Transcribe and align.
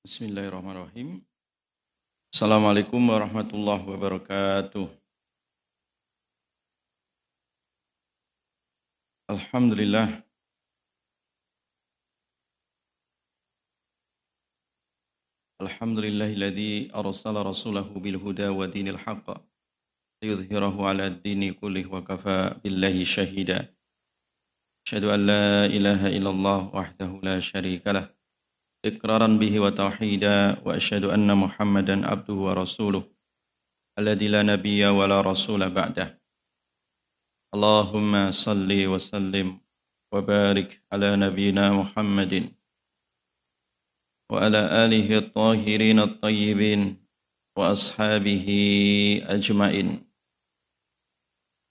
Bismillahirrahmanirrahim. 0.00 1.20
Assalamualaikum 2.32 3.04
warahmatullahi 3.04 3.84
wabarakatuh. 3.84 4.88
Alhamdulillah. 9.28 10.24
Alhamdulillahilladzi 15.60 16.96
arsala 16.96 17.44
rasulahu 17.44 18.00
bil 18.00 18.16
huda 18.16 18.56
wa 18.56 18.64
dinil 18.64 18.96
haqq 18.96 19.36
liyudhhirahu 20.24 20.80
ala 20.80 21.12
ad-dini 21.12 21.52
kullih 21.52 21.84
wa 21.92 22.00
kafa 22.00 22.56
billahi 22.64 23.04
shahida. 23.04 23.68
Asyhadu 24.88 25.12
an 25.12 25.28
la 25.28 25.68
ilaha 25.68 26.08
illallah 26.08 26.72
wahdahu 26.72 27.20
la 27.20 27.36
syarika 27.44 27.92
lah. 27.92 28.08
إقرارا 28.84 29.26
به 29.26 29.60
وتوحيدا 29.60 30.56
وأشهد 30.64 31.04
أن 31.04 31.36
محمدا 31.36 32.06
عبده 32.10 32.34
ورسوله 32.34 33.04
الذي 33.98 34.28
لا 34.28 34.42
نبي 34.42 34.86
ولا 34.86 35.20
رسول 35.20 35.70
بعده. 35.70 36.20
اللهم 37.54 38.32
صل 38.32 38.70
وسلم 38.86 39.60
وبارك 40.12 40.84
على 40.92 41.16
نبينا 41.16 41.72
محمد 41.72 42.52
وعلى 44.32 44.62
آله 44.84 45.18
الطاهرين 45.18 45.98
الطيبين 45.98 47.06
وأصحابه 47.58 48.48
أجمعين. 49.26 49.88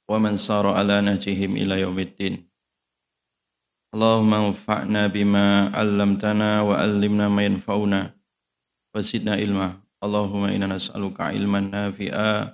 ومن 0.10 0.38
سار 0.38 0.68
على 0.68 1.02
نهجهم 1.02 1.56
إلى 1.56 1.82
يوم 1.82 2.00
الدين. 2.00 2.49
Allahumma 3.90 4.54
anfa'na 4.54 5.10
bima 5.10 5.74
'allamtana 5.74 6.62
wa 6.62 6.78
'allimna 6.78 7.26
ma 7.26 7.42
yanfa'una 7.42 8.14
wa 8.94 9.00
zidna 9.02 9.34
ilma. 9.42 9.82
Allahumma 9.98 10.54
inna 10.54 10.70
nas'aluka 10.70 11.34
ilman 11.34 11.74
nafi'a 11.74 12.54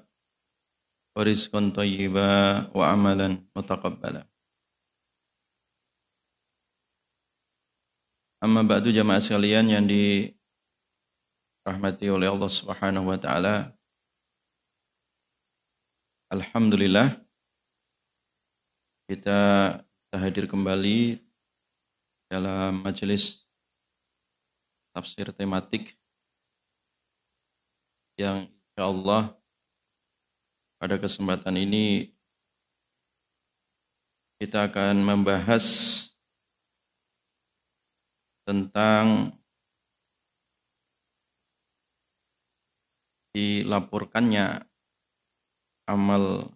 wa 1.11 1.21
rizqan 1.27 1.75
thayyiba 1.75 2.71
wa 2.71 2.83
amalan 2.87 3.43
mutakabbala. 3.51 4.23
Amma 8.39 8.63
ba'du 8.63 8.95
jamaah 8.95 9.19
sekalian 9.19 9.67
yang 9.67 9.83
di 9.83 10.31
rahmati 11.67 12.07
oleh 12.07 12.31
Allah 12.31 12.47
Subhanahu 12.47 13.11
wa 13.11 13.19
taala. 13.19 13.75
Alhamdulillah 16.31 17.19
kita 19.11 19.39
hadir 20.15 20.47
kembali 20.47 21.24
dalam 22.25 22.81
majelis 22.81 23.45
tafsir 24.95 25.29
tematik 25.35 25.93
yang 28.17 28.47
insya 28.47 28.83
Allah 28.87 29.23
pada 30.79 30.95
kesempatan 30.97 31.55
ini 31.59 32.15
kita 34.39 34.67
akan 34.71 35.03
membahas 35.03 35.65
tentang 38.45 39.35
dilaporkannya 43.35 44.63
amal 45.91 46.55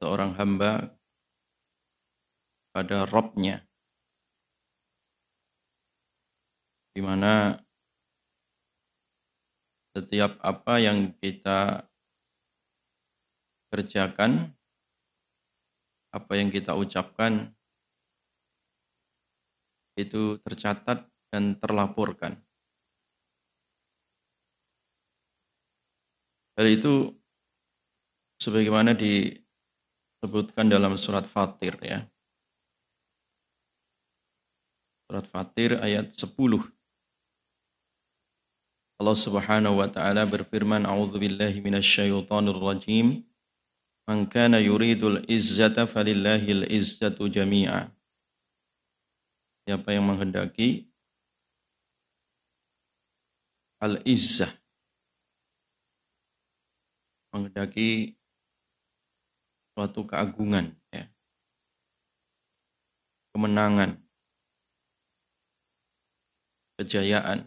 seorang 0.00 0.32
hamba 0.40 0.97
pada 2.78 3.02
Robnya. 3.10 3.66
Di 6.94 7.02
mana 7.02 7.58
setiap 9.98 10.38
apa 10.38 10.78
yang 10.78 11.10
kita 11.18 11.90
kerjakan, 13.74 14.54
apa 16.14 16.32
yang 16.38 16.54
kita 16.54 16.78
ucapkan, 16.78 17.50
itu 19.98 20.38
tercatat 20.46 21.02
dan 21.34 21.58
terlaporkan. 21.58 22.38
Hal 26.54 26.66
itu 26.70 27.10
sebagaimana 28.38 28.94
disebutkan 28.94 30.70
dalam 30.70 30.94
surat 30.94 31.26
Fatir 31.26 31.74
ya. 31.82 32.06
Surat 35.08 35.24
Fatir 35.24 35.80
ayat 35.80 36.12
10. 36.12 36.68
Allah 39.00 39.16
Subhanahu 39.16 39.80
wa 39.80 39.88
taala 39.88 40.28
berfirman, 40.28 40.84
"A'udzu 40.84 41.16
billahi 41.16 41.64
minasyaitonir 41.64 42.60
rajim. 42.60 43.24
Man 44.04 44.28
kana 44.28 44.60
yuridul 44.60 45.24
izzata 45.24 45.88
falillahil 45.88 46.68
izzatu 46.68 47.24
jami'a." 47.24 47.88
Siapa 49.64 49.96
yang 49.96 50.12
menghendaki 50.12 50.92
al-izzah 53.80 54.52
menghendaki 57.32 58.18
suatu 59.72 60.04
keagungan 60.04 60.74
ya. 60.90 61.06
kemenangan 63.32 64.07
kejayaan. 66.78 67.44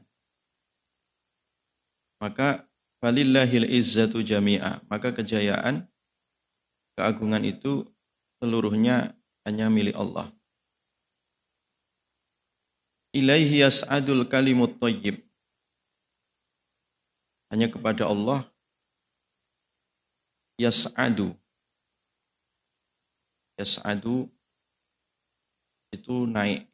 Maka 2.21 2.67
falillahil 3.01 3.65
izzatu 3.65 4.21
jami'a. 4.21 4.83
Maka 4.91 5.15
kejayaan, 5.15 5.89
keagungan 6.99 7.41
itu 7.47 7.87
seluruhnya 8.37 9.17
hanya 9.47 9.71
milik 9.71 9.97
Allah. 9.97 10.29
Ilaihi 13.11 13.65
yas'adul 13.65 14.27
kalimut 14.29 14.77
thayyib. 14.77 15.19
Hanya 17.51 17.67
kepada 17.67 18.07
Allah 18.07 18.47
yas'adu. 20.55 21.35
Yas'adu 23.59 24.31
itu 25.91 26.23
naik 26.23 26.70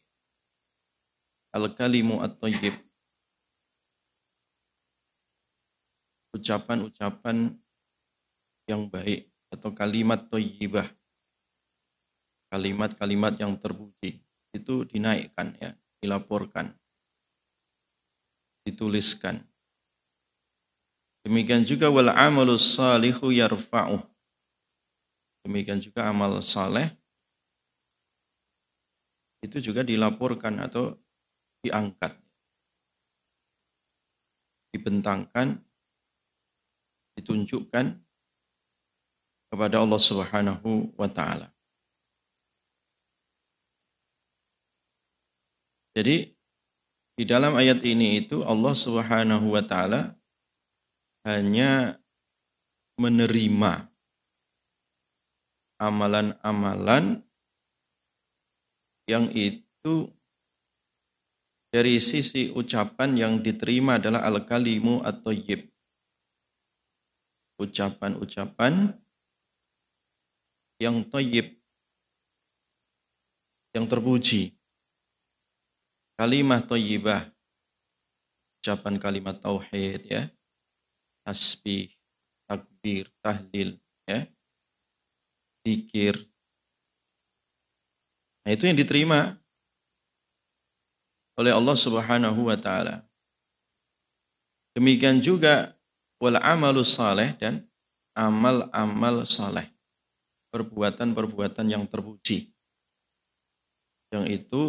Al-kalimu 1.58 2.22
at-tayyib. 2.22 2.78
Ucapan-ucapan 6.38 7.58
yang 8.70 8.86
baik 8.86 9.34
atau 9.50 9.74
kalimat 9.74 10.30
thayyibah. 10.30 10.86
Kalimat-kalimat 12.54 13.34
yang 13.42 13.58
terpuji 13.58 14.22
itu 14.54 14.86
dinaikkan 14.86 15.58
ya, 15.58 15.74
dilaporkan. 15.98 16.78
Dituliskan. 18.62 19.42
Demikian 21.26 21.66
juga 21.66 21.90
wal 21.90 22.14
amalus 22.14 22.78
salihu 22.78 23.34
yarfa'uh. 23.34 24.06
Demikian 25.42 25.82
juga 25.82 26.06
amal 26.06 26.38
saleh 26.46 26.94
itu 29.42 29.72
juga 29.72 29.82
dilaporkan 29.86 30.60
atau 30.60 30.98
diangkat, 31.68 32.16
dibentangkan, 34.72 35.60
ditunjukkan 37.20 37.86
kepada 39.52 39.76
Allah 39.84 40.02
Subhanahu 40.02 40.96
wa 40.96 41.10
taala. 41.12 41.52
Jadi 45.98 46.30
di 47.18 47.24
dalam 47.26 47.58
ayat 47.58 47.82
ini 47.82 48.22
itu 48.22 48.46
Allah 48.46 48.74
Subhanahu 48.78 49.50
wa 49.50 49.64
taala 49.66 50.14
hanya 51.26 51.98
menerima 53.02 53.90
amalan-amalan 55.82 57.26
yang 59.10 59.32
itu 59.34 60.12
dari 61.68 62.00
sisi 62.00 62.50
ucapan 62.56 63.18
yang 63.20 63.34
diterima 63.44 64.00
adalah 64.00 64.24
al-kalimu 64.24 65.04
atau 65.04 65.36
yib. 65.36 65.68
Ucapan-ucapan 67.58 68.94
yang 70.78 71.02
toyib, 71.10 71.58
yang 73.74 73.86
terpuji. 73.90 74.54
Kalimah 76.18 76.66
toyibah, 76.66 77.30
ucapan 78.62 78.98
kalimat 78.98 79.38
tauhid 79.38 80.02
ya, 80.10 80.34
tasbih, 81.22 81.94
takbir, 82.50 83.10
tahlil 83.22 83.78
ya, 84.10 84.26
zikir. 85.62 86.26
Nah 88.46 88.52
itu 88.58 88.66
yang 88.66 88.78
diterima 88.82 89.38
oleh 91.38 91.54
Allah 91.54 91.78
Subhanahu 91.78 92.50
wa 92.50 92.58
taala. 92.58 93.06
Demikian 94.74 95.22
juga 95.22 95.78
wal 96.18 96.38
amalu 96.42 96.82
saleh 96.82 97.38
dan 97.38 97.66
amal-amal 98.18 99.26
saleh. 99.30 99.70
Perbuatan-perbuatan 100.50 101.70
yang 101.70 101.86
terpuji. 101.86 102.50
Yang 104.10 104.26
itu 104.42 104.62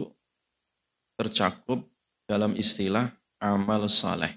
tercakup 1.17 1.88
dalam 2.29 2.53
istilah 2.53 3.17
amal 3.41 3.88
saleh. 3.88 4.37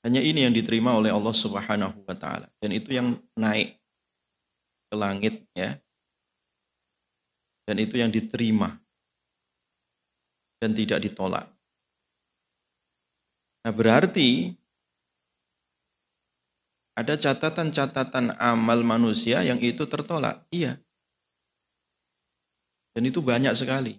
Hanya 0.00 0.24
ini 0.24 0.48
yang 0.48 0.56
diterima 0.56 0.96
oleh 0.96 1.12
Allah 1.12 1.36
Subhanahu 1.36 2.08
wa 2.08 2.16
taala 2.16 2.48
dan 2.56 2.72
itu 2.72 2.96
yang 2.96 3.20
naik 3.36 3.76
ke 4.88 4.94
langit 4.96 5.44
ya. 5.52 5.76
Dan 7.64 7.76
itu 7.78 8.00
yang 8.00 8.10
diterima 8.10 8.76
dan 10.60 10.76
tidak 10.76 11.00
ditolak. 11.00 11.46
Nah, 13.64 13.72
berarti 13.72 14.52
ada 17.00 17.16
catatan-catatan 17.16 18.36
amal 18.36 18.84
manusia 18.84 19.40
yang 19.40 19.56
itu 19.56 19.88
tertolak. 19.88 20.44
Iya. 20.52 20.76
Dan 22.92 23.08
itu 23.08 23.24
banyak 23.24 23.56
sekali. 23.56 23.96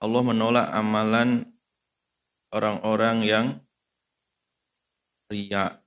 Allah 0.00 0.22
menolak 0.22 0.70
amalan 0.72 1.44
orang-orang 2.54 3.16
yang 3.26 3.46
ria, 5.28 5.82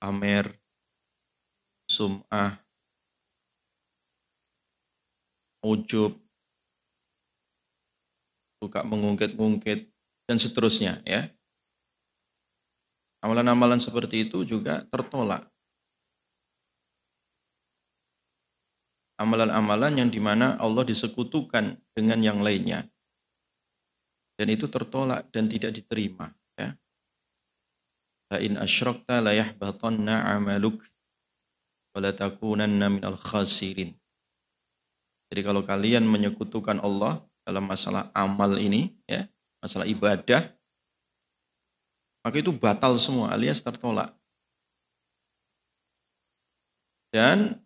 amer, 0.00 0.56
sum'ah, 1.86 2.63
ujub, 5.64 6.20
suka 8.60 8.84
mengungkit-ungkit, 8.84 9.88
dan 10.28 10.36
seterusnya 10.36 11.00
ya. 11.08 11.32
Amalan-amalan 13.24 13.80
seperti 13.80 14.28
itu 14.28 14.44
juga 14.44 14.84
tertolak. 14.92 15.48
Amalan-amalan 19.16 20.04
yang 20.04 20.10
di 20.12 20.20
mana 20.20 20.60
Allah 20.60 20.84
disekutukan 20.84 21.80
dengan 21.96 22.20
yang 22.20 22.44
lainnya. 22.44 22.84
Dan 24.36 24.52
itu 24.52 24.68
tertolak 24.68 25.30
dan 25.32 25.48
tidak 25.48 25.72
diterima. 25.72 26.36
Ya. 26.58 26.76
in 28.42 28.58
asyrakta 28.58 29.22
la 29.22 29.32
yahbatanna 29.32 30.34
amaluk 30.34 30.82
wa 31.94 32.02
la 32.02 32.10
takunanna 32.12 32.90
minal 32.92 33.16
khasirin. 33.16 33.94
Jadi 35.32 35.40
kalau 35.40 35.64
kalian 35.64 36.04
menyekutukan 36.04 36.78
Allah 36.80 37.24
dalam 37.44 37.64
masalah 37.64 38.12
amal 38.12 38.56
ini, 38.56 38.92
ya, 39.08 39.28
masalah 39.60 39.88
ibadah, 39.88 40.52
maka 42.24 42.36
itu 42.40 42.52
batal 42.52 42.96
semua 42.96 43.36
alias 43.36 43.60
tertolak. 43.60 44.16
Dan 47.12 47.62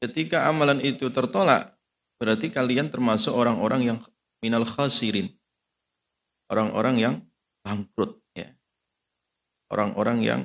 ketika 0.00 0.48
amalan 0.48 0.80
itu 0.80 1.10
tertolak, 1.12 1.74
berarti 2.16 2.48
kalian 2.48 2.88
termasuk 2.88 3.34
orang-orang 3.34 3.94
yang 3.94 3.98
minal 4.40 4.66
khasirin. 4.66 5.30
Orang-orang 6.50 6.96
yang 6.98 7.14
bangkrut. 7.62 8.18
ya 8.34 8.50
Orang-orang 9.70 10.18
yang 10.22 10.40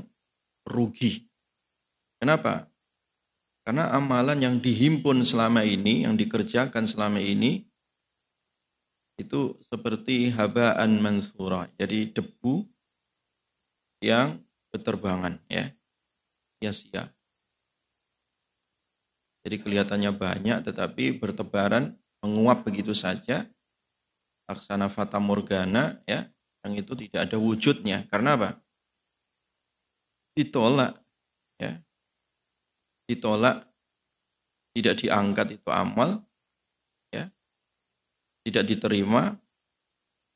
rugi. 0.68 1.28
Kenapa? 2.18 2.70
Karena 3.68 3.92
amalan 3.92 4.40
yang 4.40 4.56
dihimpun 4.64 5.28
selama 5.28 5.60
ini, 5.60 6.08
yang 6.08 6.16
dikerjakan 6.16 6.88
selama 6.88 7.20
ini, 7.20 7.68
itu 9.20 9.60
seperti 9.60 10.32
habaan 10.32 11.04
mansura. 11.04 11.68
Jadi 11.76 12.16
debu 12.16 12.64
yang 14.00 14.40
berterbangan, 14.72 15.44
ya, 15.52 15.76
sia-sia. 16.64 17.12
Jadi 19.44 19.60
kelihatannya 19.60 20.16
banyak, 20.16 20.64
tetapi 20.64 21.20
bertebaran, 21.20 21.92
menguap 22.24 22.64
begitu 22.64 22.96
saja. 22.96 23.52
Laksana 24.48 24.88
fata 24.88 25.20
morgana, 25.20 26.00
ya, 26.08 26.32
yang 26.64 26.72
itu 26.80 26.96
tidak 26.96 27.28
ada 27.28 27.36
wujudnya. 27.36 28.08
Karena 28.08 28.40
apa? 28.40 28.64
Ditolak, 30.40 31.04
ya, 31.60 31.84
ditolak, 33.08 33.64
tidak 34.76 35.00
diangkat 35.02 35.58
itu 35.58 35.70
amal, 35.72 36.22
ya, 37.10 37.32
tidak 38.46 38.68
diterima 38.68 39.40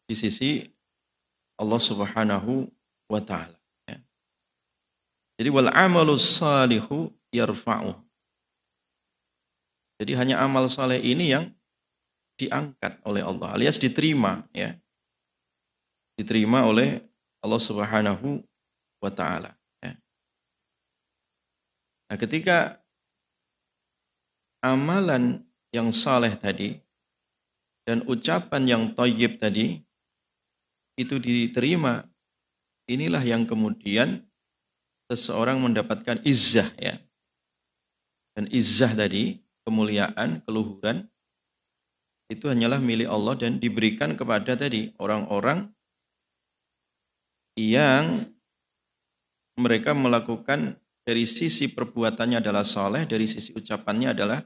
di 0.09 0.15
sisi 0.18 0.65
Allah 1.62 1.77
Subhanahu 1.77 2.65
wa 3.12 3.21
taala. 3.21 3.59
Ya. 3.85 4.01
Jadi 5.38 5.50
wal 5.53 5.69
amalu 5.69 6.18
salihu 6.18 7.13
yarfa'u. 7.29 7.94
Jadi 10.01 10.18
hanya 10.18 10.41
amal 10.41 10.65
saleh 10.65 10.97
ini 10.97 11.29
yang 11.29 11.53
diangkat 12.33 12.97
oleh 13.06 13.21
Allah 13.21 13.53
alias 13.53 13.77
diterima 13.77 14.41
ya. 14.50 14.73
Diterima 16.18 16.65
oleh 16.65 17.06
Allah 17.45 17.62
Subhanahu 17.62 18.41
wa 18.97 19.12
taala. 19.13 19.60
Nah, 22.11 22.19
ketika 22.19 22.83
amalan 24.59 25.47
yang 25.71 25.95
saleh 25.95 26.35
tadi 26.35 26.75
dan 27.87 28.03
ucapan 28.03 28.67
yang 28.67 28.83
toyib 28.91 29.39
tadi 29.39 29.79
itu 30.99 31.15
diterima, 31.23 32.03
inilah 32.91 33.23
yang 33.23 33.47
kemudian 33.47 34.27
seseorang 35.07 35.63
mendapatkan 35.63 36.19
izzah 36.27 36.67
ya. 36.75 36.99
Dan 38.35 38.51
izzah 38.51 38.91
tadi, 38.91 39.39
kemuliaan, 39.63 40.43
keluhuran, 40.43 41.07
itu 42.27 42.51
hanyalah 42.51 42.83
milik 42.83 43.07
Allah 43.07 43.39
dan 43.39 43.56
diberikan 43.56 44.19
kepada 44.19 44.59
tadi 44.59 44.91
orang-orang 44.99 45.71
yang 47.56 48.35
mereka 49.56 49.95
melakukan 49.95 50.75
dari 51.01 51.25
sisi 51.25 51.69
perbuatannya 51.69 52.41
adalah 52.41 52.61
soleh, 52.61 53.09
dari 53.09 53.25
sisi 53.25 53.49
ucapannya 53.57 54.13
adalah 54.13 54.39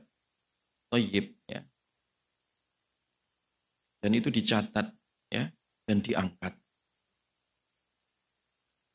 toyib. 0.87 1.35
Ya. 1.51 1.61
Dan 3.99 4.11
itu 4.15 4.31
dicatat 4.31 4.95
ya 5.33 5.51
dan 5.83 5.97
diangkat. 5.99 6.53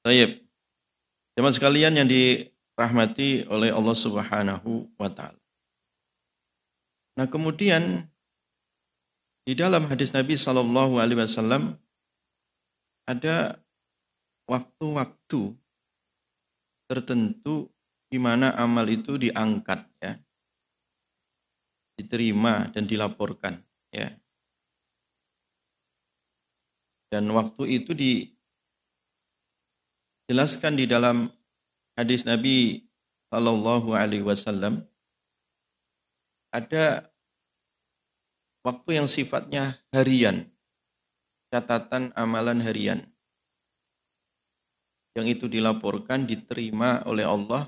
Toyib. 0.00 0.40
Teman 1.36 1.52
sekalian 1.52 2.00
yang 2.00 2.08
dirahmati 2.08 3.44
oleh 3.48 3.70
Allah 3.70 3.96
Subhanahu 3.96 4.88
wa 4.96 5.10
taala. 5.12 5.40
Nah, 7.20 7.28
kemudian 7.28 8.08
di 9.44 9.52
dalam 9.52 9.84
hadis 9.92 10.16
Nabi 10.16 10.40
Shallallahu 10.40 10.96
alaihi 10.96 11.20
wasallam 11.20 11.76
ada 13.04 13.60
waktu-waktu 14.48 15.59
tertentu 16.90 17.70
di 18.11 18.18
mana 18.18 18.50
amal 18.59 18.82
itu 18.90 19.14
diangkat 19.14 19.87
ya. 20.02 20.18
Diterima 21.94 22.66
dan 22.75 22.90
dilaporkan 22.90 23.62
ya. 23.94 24.11
Dan 27.14 27.30
waktu 27.30 27.78
itu 27.78 27.94
dijelaskan 30.26 30.75
di 30.75 30.90
dalam 30.90 31.30
hadis 31.94 32.26
Nabi 32.26 32.82
Shallallahu 33.30 33.94
Alaihi 33.94 34.26
Wasallam 34.26 34.82
ada 36.50 37.14
waktu 38.66 38.99
yang 38.99 39.06
sifatnya 39.06 39.78
harian, 39.94 40.50
catatan 41.54 42.11
amalan 42.18 42.59
harian 42.59 43.06
yang 45.18 45.26
itu 45.26 45.50
dilaporkan 45.50 46.26
diterima 46.26 47.02
oleh 47.06 47.26
Allah 47.26 47.66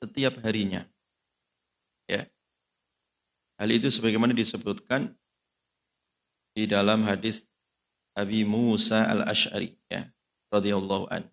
setiap 0.00 0.40
harinya. 0.44 0.84
Ya. 2.08 2.28
Hal 3.60 3.70
itu 3.72 3.88
sebagaimana 3.88 4.36
disebutkan 4.36 5.16
di 6.54 6.68
dalam 6.68 7.04
hadis 7.04 7.44
Abi 8.14 8.46
Musa 8.46 9.10
al-Ash'ari 9.10 9.74
ya, 9.90 10.06
radhiyallahu 10.54 11.10
an. 11.10 11.26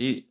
Di 0.00 0.24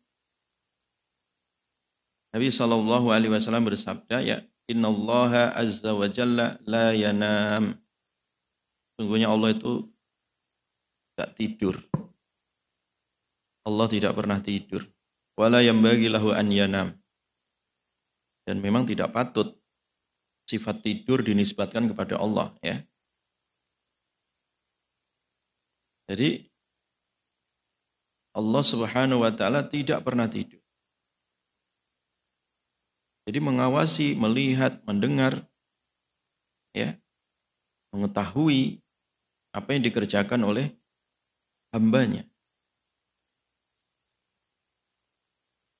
Nabi 2.33 2.49
Shallallahu 2.49 3.13
alaihi 3.13 3.29
wasallam 3.29 3.69
bersabda 3.69 4.17
ya, 4.25 4.41
"Innallaha 4.65 5.53
azza 5.53 5.93
wa 5.93 6.09
jalla 6.09 6.57
la 6.65 6.89
yanam." 6.97 7.77
Sungguhnya 8.97 9.29
Allah 9.29 9.53
itu 9.53 9.92
tak 11.15 11.37
tidur. 11.37 11.77
Allah 13.63 13.87
tidak 13.87 14.13
pernah 14.17 14.39
tidur. 14.43 14.83
Wala 15.39 15.63
yang 15.63 15.79
bagi 15.79 16.11
lahu 16.11 16.35
an 16.35 16.47
yanam. 16.51 16.89
Dan 18.43 18.59
memang 18.59 18.83
tidak 18.83 19.15
patut 19.15 19.55
sifat 20.43 20.83
tidur 20.83 21.23
dinisbatkan 21.23 21.87
kepada 21.87 22.19
Allah 22.19 22.51
ya. 22.59 22.83
Jadi 26.11 26.51
Allah 28.35 28.63
Subhanahu 28.65 29.23
wa 29.23 29.31
taala 29.31 29.63
tidak 29.63 30.03
pernah 30.03 30.27
tidur. 30.27 30.59
Jadi 33.23 33.39
mengawasi, 33.39 34.19
melihat, 34.19 34.83
mendengar 34.83 35.47
ya, 36.75 36.99
mengetahui 37.95 38.83
apa 39.55 39.69
yang 39.71 39.83
dikerjakan 39.87 40.43
oleh 40.43 40.75
hambanya. 41.73 42.23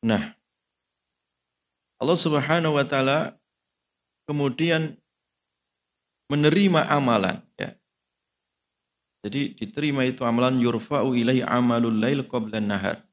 Nah, 0.04 0.36
Allah 2.02 2.20
Subhanahu 2.20 2.76
wa 2.76 2.84
taala 2.84 3.40
kemudian 4.28 5.00
menerima 6.28 6.92
amalan 6.92 7.40
ya. 7.56 7.72
Jadi 9.24 9.56
diterima 9.56 10.04
itu 10.04 10.28
amalan 10.28 10.60
yurfa'u 10.60 11.16
ilai 11.16 11.40
amalul 11.40 11.96
lail 11.96 12.28
qabla 12.28 12.60
nahar. 12.60 13.08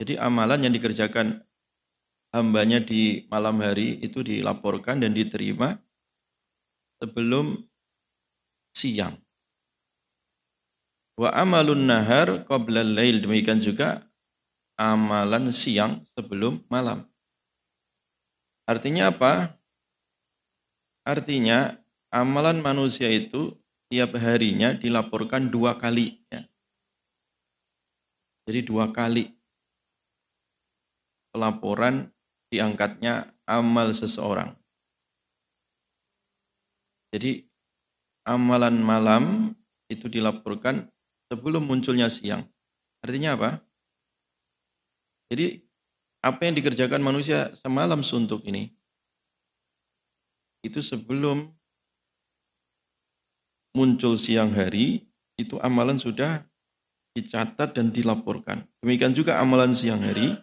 Jadi 0.00 0.16
amalan 0.16 0.64
yang 0.64 0.72
dikerjakan 0.72 1.44
hambanya 2.32 2.80
di 2.80 3.28
malam 3.28 3.60
hari 3.60 4.00
itu 4.00 4.24
dilaporkan 4.24 5.04
dan 5.04 5.12
diterima 5.12 5.76
sebelum 7.04 7.68
siang. 8.72 9.27
Wa 11.18 11.34
amalun 11.34 11.90
nahar 11.90 12.46
qabla 12.46 12.86
lail 12.86 13.18
demikian 13.18 13.58
juga 13.58 14.06
amalan 14.78 15.50
siang 15.50 16.06
sebelum 16.14 16.62
malam. 16.70 17.10
Artinya 18.70 19.10
apa? 19.10 19.58
Artinya 21.02 21.74
amalan 22.14 22.62
manusia 22.62 23.10
itu 23.10 23.58
tiap 23.90 24.14
harinya 24.14 24.78
dilaporkan 24.78 25.50
dua 25.50 25.74
kali. 25.74 26.22
Ya. 26.30 26.46
Jadi 28.46 28.60
dua 28.62 28.94
kali 28.94 29.26
pelaporan 31.34 32.14
diangkatnya 32.46 33.34
amal 33.42 33.90
seseorang. 33.90 34.54
Jadi 37.10 37.42
amalan 38.22 38.78
malam 38.78 39.24
itu 39.88 40.06
dilaporkan 40.06 40.92
sebelum 41.28 41.64
munculnya 41.64 42.08
siang. 42.08 42.48
Artinya 43.04 43.36
apa? 43.38 43.50
Jadi 45.28 45.60
apa 46.24 46.40
yang 46.48 46.56
dikerjakan 46.56 47.04
manusia 47.04 47.52
semalam 47.54 48.02
suntuk 48.02 48.42
ini 48.48 48.74
itu 50.66 50.82
sebelum 50.82 51.54
muncul 53.76 54.18
siang 54.18 54.50
hari 54.50 55.06
itu 55.38 55.54
amalan 55.62 56.00
sudah 56.00 56.42
dicatat 57.14 57.78
dan 57.78 57.94
dilaporkan. 57.94 58.66
Demikian 58.82 59.14
juga 59.14 59.38
amalan 59.38 59.70
siang 59.70 60.02
hari 60.02 60.34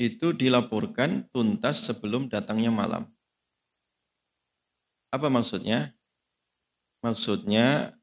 itu 0.00 0.34
dilaporkan 0.34 1.30
tuntas 1.30 1.86
sebelum 1.86 2.26
datangnya 2.26 2.74
malam. 2.74 3.06
Apa 5.14 5.30
maksudnya? 5.30 5.94
Maksudnya 7.06 7.94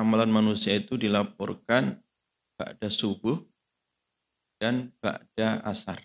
amalan 0.00 0.32
manusia 0.32 0.72
itu 0.72 0.96
dilaporkan 0.96 2.00
pada 2.56 2.88
subuh 2.88 3.36
dan 4.56 4.96
ba'da 5.04 5.60
asar. 5.68 6.00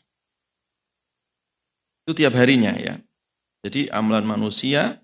Itu 2.03 2.11
tiap 2.15 2.35
harinya 2.35 2.75
ya. 2.75 2.99
Jadi 3.63 3.87
amalan 3.89 4.27
manusia 4.27 4.99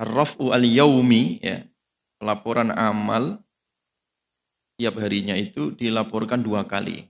rafu 0.00 0.50
al-yaumi 0.50 1.38
ya, 1.44 1.68
pelaporan 2.16 2.72
amal 2.72 3.44
tiap 4.80 4.96
harinya 4.98 5.36
itu 5.36 5.72
dilaporkan 5.76 6.40
dua 6.40 6.64
kali. 6.64 7.08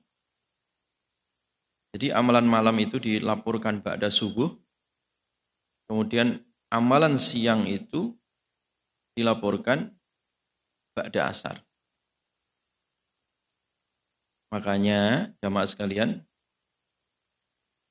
Jadi 1.96 2.12
amalan 2.12 2.44
malam 2.44 2.76
itu 2.78 3.00
dilaporkan 3.00 3.80
ba'da 3.80 4.12
subuh. 4.12 4.54
Kemudian 5.88 6.44
amalan 6.68 7.16
siang 7.16 7.64
itu 7.64 8.12
dilaporkan 9.16 9.97
ba'da 10.98 11.30
asar. 11.30 11.62
Makanya 14.50 15.30
jamaah 15.38 15.68
sekalian, 15.70 16.26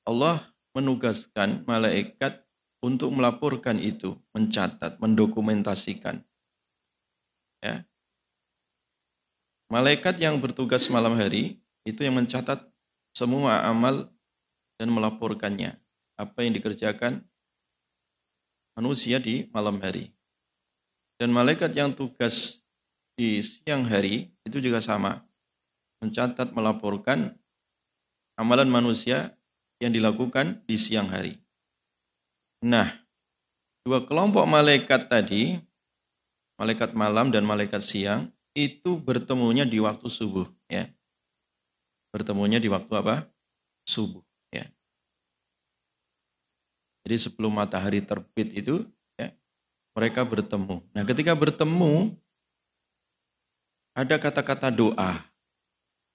Allah 0.04 0.52
menugaskan 0.76 1.64
malaikat 1.64 2.44
untuk 2.84 3.14
melaporkan 3.16 3.80
itu, 3.80 4.20
mencatat, 4.36 5.00
mendokumentasikan. 5.00 6.26
Ya. 7.64 7.88
Malaikat 9.72 10.20
yang 10.20 10.40
bertugas 10.40 10.88
malam 10.92 11.16
hari 11.16 11.60
itu 11.88 12.04
yang 12.04 12.16
mencatat 12.16 12.68
semua 13.16 13.64
amal 13.66 14.12
dan 14.78 14.92
melaporkannya. 14.92 15.80
Apa 16.18 16.46
yang 16.46 16.58
dikerjakan 16.58 17.26
manusia 18.78 19.18
di 19.18 19.50
malam 19.54 19.82
hari. 19.82 20.14
Dan 21.18 21.34
malaikat 21.34 21.74
yang 21.74 21.98
tugas 21.98 22.62
di 23.18 23.42
siang 23.42 23.90
hari 23.90 24.30
itu 24.46 24.62
juga 24.62 24.78
sama 24.78 25.26
mencatat, 26.06 26.54
melaporkan 26.54 27.34
amalan 28.38 28.70
manusia 28.70 29.34
yang 29.82 29.90
dilakukan 29.90 30.62
di 30.70 30.78
siang 30.78 31.10
hari. 31.10 31.42
Nah, 32.62 32.94
dua 33.82 34.06
kelompok 34.06 34.46
malaikat 34.46 35.10
tadi, 35.10 35.58
malaikat 36.62 36.94
malam 36.94 37.34
dan 37.34 37.42
malaikat 37.42 37.82
siang, 37.82 38.30
itu 38.54 38.98
bertemunya 39.02 39.66
di 39.66 39.82
waktu 39.82 40.06
subuh. 40.06 40.46
ya 40.70 40.90
Bertemunya 42.14 42.62
di 42.62 42.70
waktu 42.70 42.94
apa? 42.98 43.30
Subuh. 43.86 44.22
ya 44.54 44.70
Jadi 47.06 47.18
sebelum 47.18 47.54
matahari 47.54 48.02
terbit 48.02 48.54
itu, 48.54 48.86
ya, 49.18 49.34
mereka 49.94 50.26
bertemu. 50.26 50.82
Nah 50.94 51.04
ketika 51.06 51.38
bertemu, 51.38 52.18
ada 53.98 54.22
kata-kata 54.22 54.70
doa 54.70 55.26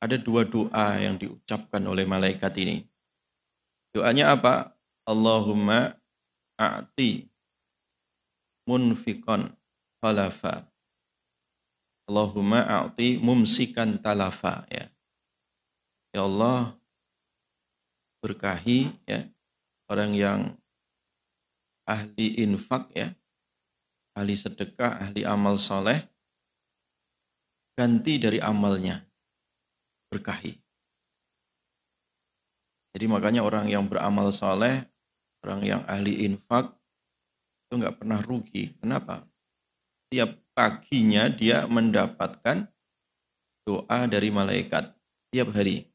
ada 0.03 0.19
dua 0.19 0.43
doa 0.43 0.99
yang 0.99 1.15
diucapkan 1.15 1.79
oleh 1.87 2.03
malaikat 2.03 2.51
ini. 2.59 2.83
Doanya 3.95 4.35
apa? 4.35 4.75
Allahumma 5.07 5.95
a'ti 6.59 7.31
munfikon 8.67 9.47
falafa. 10.03 10.67
Allahumma 12.11 12.67
a'ti 12.67 13.23
mumsikan 13.23 14.03
talafa. 14.03 14.67
Ya. 14.67 14.91
ya 16.11 16.27
Allah, 16.27 16.75
berkahi 18.19 18.91
ya 19.07 19.31
orang 19.87 20.11
yang 20.19 20.41
ahli 21.87 22.43
infak 22.43 22.91
ya, 22.91 23.15
ahli 24.19 24.35
sedekah, 24.35 24.99
ahli 24.99 25.23
amal 25.23 25.55
soleh, 25.63 26.12
ganti 27.77 28.21
dari 28.21 28.39
amalnya 28.39 29.01
berkahi. 30.13 30.53
Jadi 32.93 33.05
makanya 33.09 33.41
orang 33.41 33.73
yang 33.73 33.89
beramal 33.89 34.29
soleh, 34.29 34.85
orang 35.41 35.65
yang 35.65 35.83
ahli 35.89 36.29
infak, 36.29 36.77
itu 37.67 37.81
nggak 37.81 38.05
pernah 38.05 38.21
rugi. 38.21 38.77
Kenapa? 38.77 39.25
Tiap 40.13 40.37
paginya 40.53 41.33
dia 41.33 41.65
mendapatkan 41.65 42.69
doa 43.65 44.01
dari 44.05 44.29
malaikat 44.29 44.93
tiap 45.33 45.57
hari. 45.57 45.89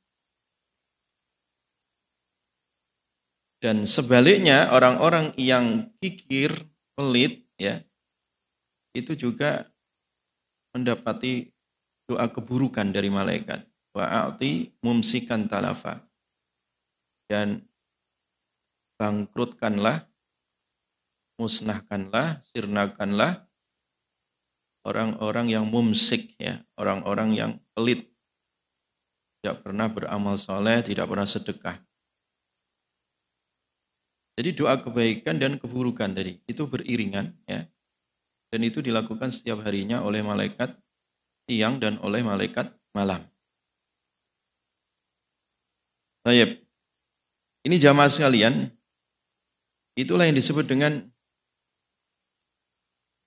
Dan 3.62 3.86
sebaliknya 3.90 4.70
orang-orang 4.74 5.34
yang 5.38 5.94
kikir, 5.98 6.66
pelit, 6.94 7.46
ya, 7.58 7.82
itu 8.94 9.14
juga 9.18 9.70
mendapati 10.74 11.57
doa 12.08 12.32
keburukan 12.32 12.88
dari 12.90 13.12
malaikat 13.12 13.68
wa'ati 13.92 14.78
mumsikan 14.86 15.50
talafa. 15.52 16.06
Dan 17.28 17.68
bangkrutkanlah, 18.96 20.08
musnahkanlah, 21.36 22.40
sirnakanlah 22.48 23.44
orang-orang 24.88 25.52
yang 25.52 25.68
mumsik 25.68 26.40
ya, 26.40 26.64
orang-orang 26.80 27.36
yang 27.36 27.52
pelit. 27.76 28.08
Tidak 29.44 29.60
pernah 29.60 29.92
beramal 29.92 30.40
soleh, 30.40 30.80
tidak 30.86 31.12
pernah 31.12 31.28
sedekah. 31.28 31.78
Jadi 34.38 34.54
doa 34.54 34.78
kebaikan 34.78 35.42
dan 35.42 35.58
keburukan 35.58 36.14
tadi 36.14 36.38
itu 36.46 36.64
beriringan 36.70 37.34
ya. 37.50 37.66
Dan 38.48 38.64
itu 38.64 38.80
dilakukan 38.80 39.34
setiap 39.34 39.66
harinya 39.68 40.06
oleh 40.06 40.24
malaikat 40.24 40.78
siang 41.48 41.80
dan 41.80 41.96
oleh 42.04 42.22
malaikat 42.22 42.76
malam. 42.92 43.24
Tayyip. 46.28 46.60
Ini 47.64 47.76
jamaah 47.80 48.12
sekalian, 48.12 48.68
itulah 49.96 50.28
yang 50.28 50.36
disebut 50.36 50.68
dengan 50.68 51.08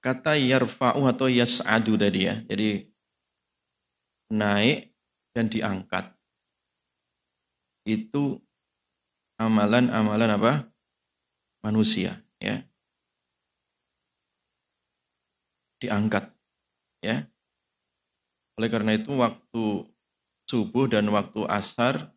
kata 0.05 0.37
yarfa'u 0.37 1.09
atau 1.09 1.29
yas'adu 1.33 1.97
tadi 1.97 2.29
ya. 2.29 2.41
Jadi 2.45 2.89
naik 4.33 4.93
dan 5.33 5.49
diangkat. 5.49 6.13
Itu 7.89 8.45
amalan-amalan 9.41 10.31
apa? 10.37 10.53
Manusia 11.65 12.21
ya. 12.37 12.65
Diangkat 15.81 16.29
ya. 17.01 17.30
Oleh 18.61 18.69
karena 18.69 18.93
itu 18.93 19.17
waktu 19.17 19.89
subuh 20.45 20.85
dan 20.85 21.09
waktu 21.09 21.49
asar 21.49 22.13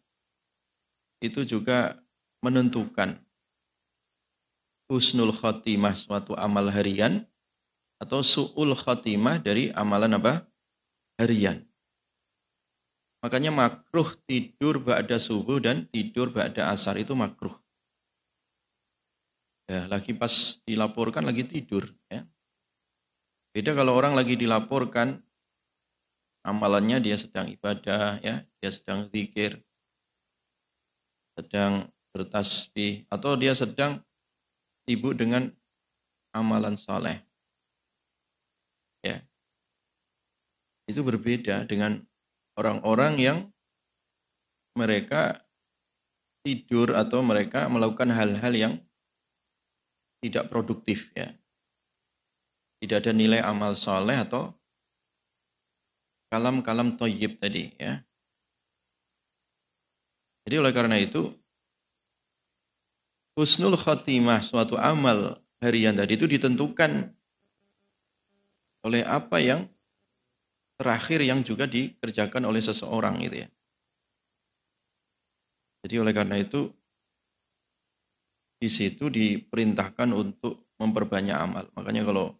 itu 1.23 1.47
juga 1.47 2.03
menentukan 2.43 3.15
husnul 4.91 5.31
khotimah 5.31 5.95
suatu 5.95 6.35
amal 6.35 6.67
harian 6.67 7.23
atau 7.95 8.19
su'ul 8.19 8.75
khotimah 8.75 9.39
dari 9.39 9.71
amalan 9.71 10.19
apa? 10.19 10.43
Harian. 11.15 11.63
Makanya 13.23 13.55
makruh 13.55 14.11
tidur 14.27 14.83
ba'da 14.83 15.15
subuh 15.15 15.63
dan 15.63 15.87
tidur 15.95 16.27
ba'da 16.27 16.75
asar 16.75 16.99
itu 16.99 17.15
makruh. 17.15 17.55
Ya, 19.71 19.87
lagi 19.87 20.11
pas 20.11 20.59
dilaporkan 20.67 21.23
lagi 21.23 21.47
tidur. 21.47 21.87
Ya. 22.11 22.27
Beda 23.55 23.71
kalau 23.71 23.95
orang 23.95 24.11
lagi 24.11 24.35
dilaporkan 24.35 25.23
amalannya 26.43 26.99
dia 26.99 27.15
sedang 27.15 27.47
ibadah, 27.47 28.19
ya, 28.19 28.43
dia 28.59 28.71
sedang 28.71 29.07
zikir, 29.09 29.63
sedang 31.39 31.89
bertasbih, 32.11 33.07
atau 33.07 33.39
dia 33.39 33.55
sedang 33.55 34.03
sibuk 34.83 35.15
dengan 35.15 35.49
amalan 36.35 36.75
soleh. 36.75 37.23
Ya. 39.01 39.23
Itu 40.85 41.01
berbeda 41.01 41.63
dengan 41.63 42.03
orang-orang 42.59 43.13
yang 43.17 43.39
mereka 44.75 45.47
tidur 46.43 46.91
atau 46.91 47.23
mereka 47.23 47.71
melakukan 47.71 48.11
hal-hal 48.11 48.53
yang 48.53 48.73
tidak 50.19 50.51
produktif 50.51 51.11
ya. 51.15 51.31
Tidak 52.83 52.99
ada 52.99 53.11
nilai 53.15 53.39
amal 53.39 53.79
soleh 53.79 54.19
atau 54.19 54.51
kalam-kalam 56.33 56.97
toyib 56.97 57.37
tadi 57.37 57.69
ya. 57.77 58.01
Jadi 60.49 60.55
oleh 60.57 60.73
karena 60.73 60.97
itu 60.97 61.29
husnul 63.37 63.77
khatimah 63.77 64.41
suatu 64.41 64.73
amal 64.81 65.37
harian 65.61 65.93
tadi 65.93 66.17
itu 66.17 66.25
ditentukan 66.25 67.13
oleh 68.81 69.05
apa 69.05 69.37
yang 69.37 69.61
terakhir 70.81 71.21
yang 71.21 71.45
juga 71.45 71.69
dikerjakan 71.69 72.49
oleh 72.49 72.65
seseorang 72.65 73.21
gitu 73.21 73.45
ya. 73.45 73.49
Jadi 75.85 75.95
oleh 76.01 76.13
karena 76.17 76.41
itu 76.41 76.65
di 78.57 78.73
situ 78.73 79.05
diperintahkan 79.07 80.09
untuk 80.11 80.73
memperbanyak 80.81 81.37
amal. 81.37 81.69
Makanya 81.77 82.03
kalau 82.09 82.33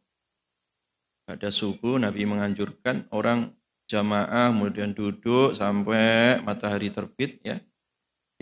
ada 1.23 1.47
subuh 1.53 1.95
Nabi 2.01 2.27
menganjurkan 2.27 3.07
orang 3.15 3.55
jamaah 3.89 4.49
kemudian 4.49 4.95
duduk 4.95 5.53
sampai 5.53 6.39
matahari 6.41 6.89
terbit 6.89 7.39
ya 7.43 7.59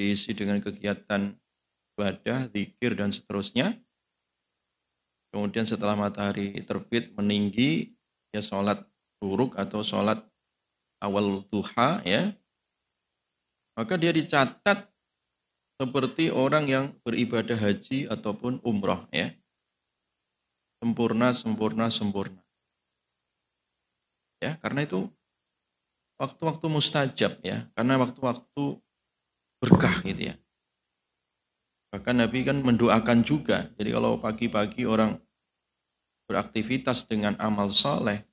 diisi 0.02 0.34
dengan 0.34 0.58
kegiatan 0.58 1.38
ibadah, 1.94 2.50
zikir 2.50 2.98
dan 2.98 3.14
seterusnya. 3.14 3.78
Kemudian 5.32 5.64
setelah 5.70 5.94
matahari 5.96 6.60
terbit 6.66 7.14
meninggi 7.16 7.96
ya 8.34 8.42
sholat 8.42 8.84
buruk 9.22 9.56
atau 9.56 9.86
sholat 9.86 10.26
awal 10.98 11.46
duha 11.48 12.02
ya. 12.04 12.34
Maka 13.78 13.96
dia 13.96 14.12
dicatat 14.12 14.92
seperti 15.80 16.34
orang 16.34 16.66
yang 16.68 16.86
beribadah 17.06 17.56
haji 17.56 18.10
ataupun 18.10 18.60
umroh 18.66 19.08
ya. 19.14 19.32
Sempurna, 20.82 21.32
sempurna, 21.32 21.88
sempurna. 21.94 22.42
Ya, 24.42 24.58
karena 24.58 24.84
itu 24.90 25.14
waktu-waktu 26.22 26.66
mustajab 26.70 27.42
ya, 27.42 27.66
karena 27.74 27.98
waktu-waktu 27.98 28.78
berkah 29.58 30.06
gitu 30.06 30.30
ya. 30.30 30.36
Bahkan 31.90 32.22
Nabi 32.22 32.46
kan 32.46 32.62
mendoakan 32.62 33.26
juga. 33.26 33.74
Jadi 33.76 33.90
kalau 33.90 34.22
pagi-pagi 34.22 34.86
orang 34.86 35.18
beraktivitas 36.30 37.10
dengan 37.10 37.34
amal 37.42 37.74
soleh, 37.74 38.24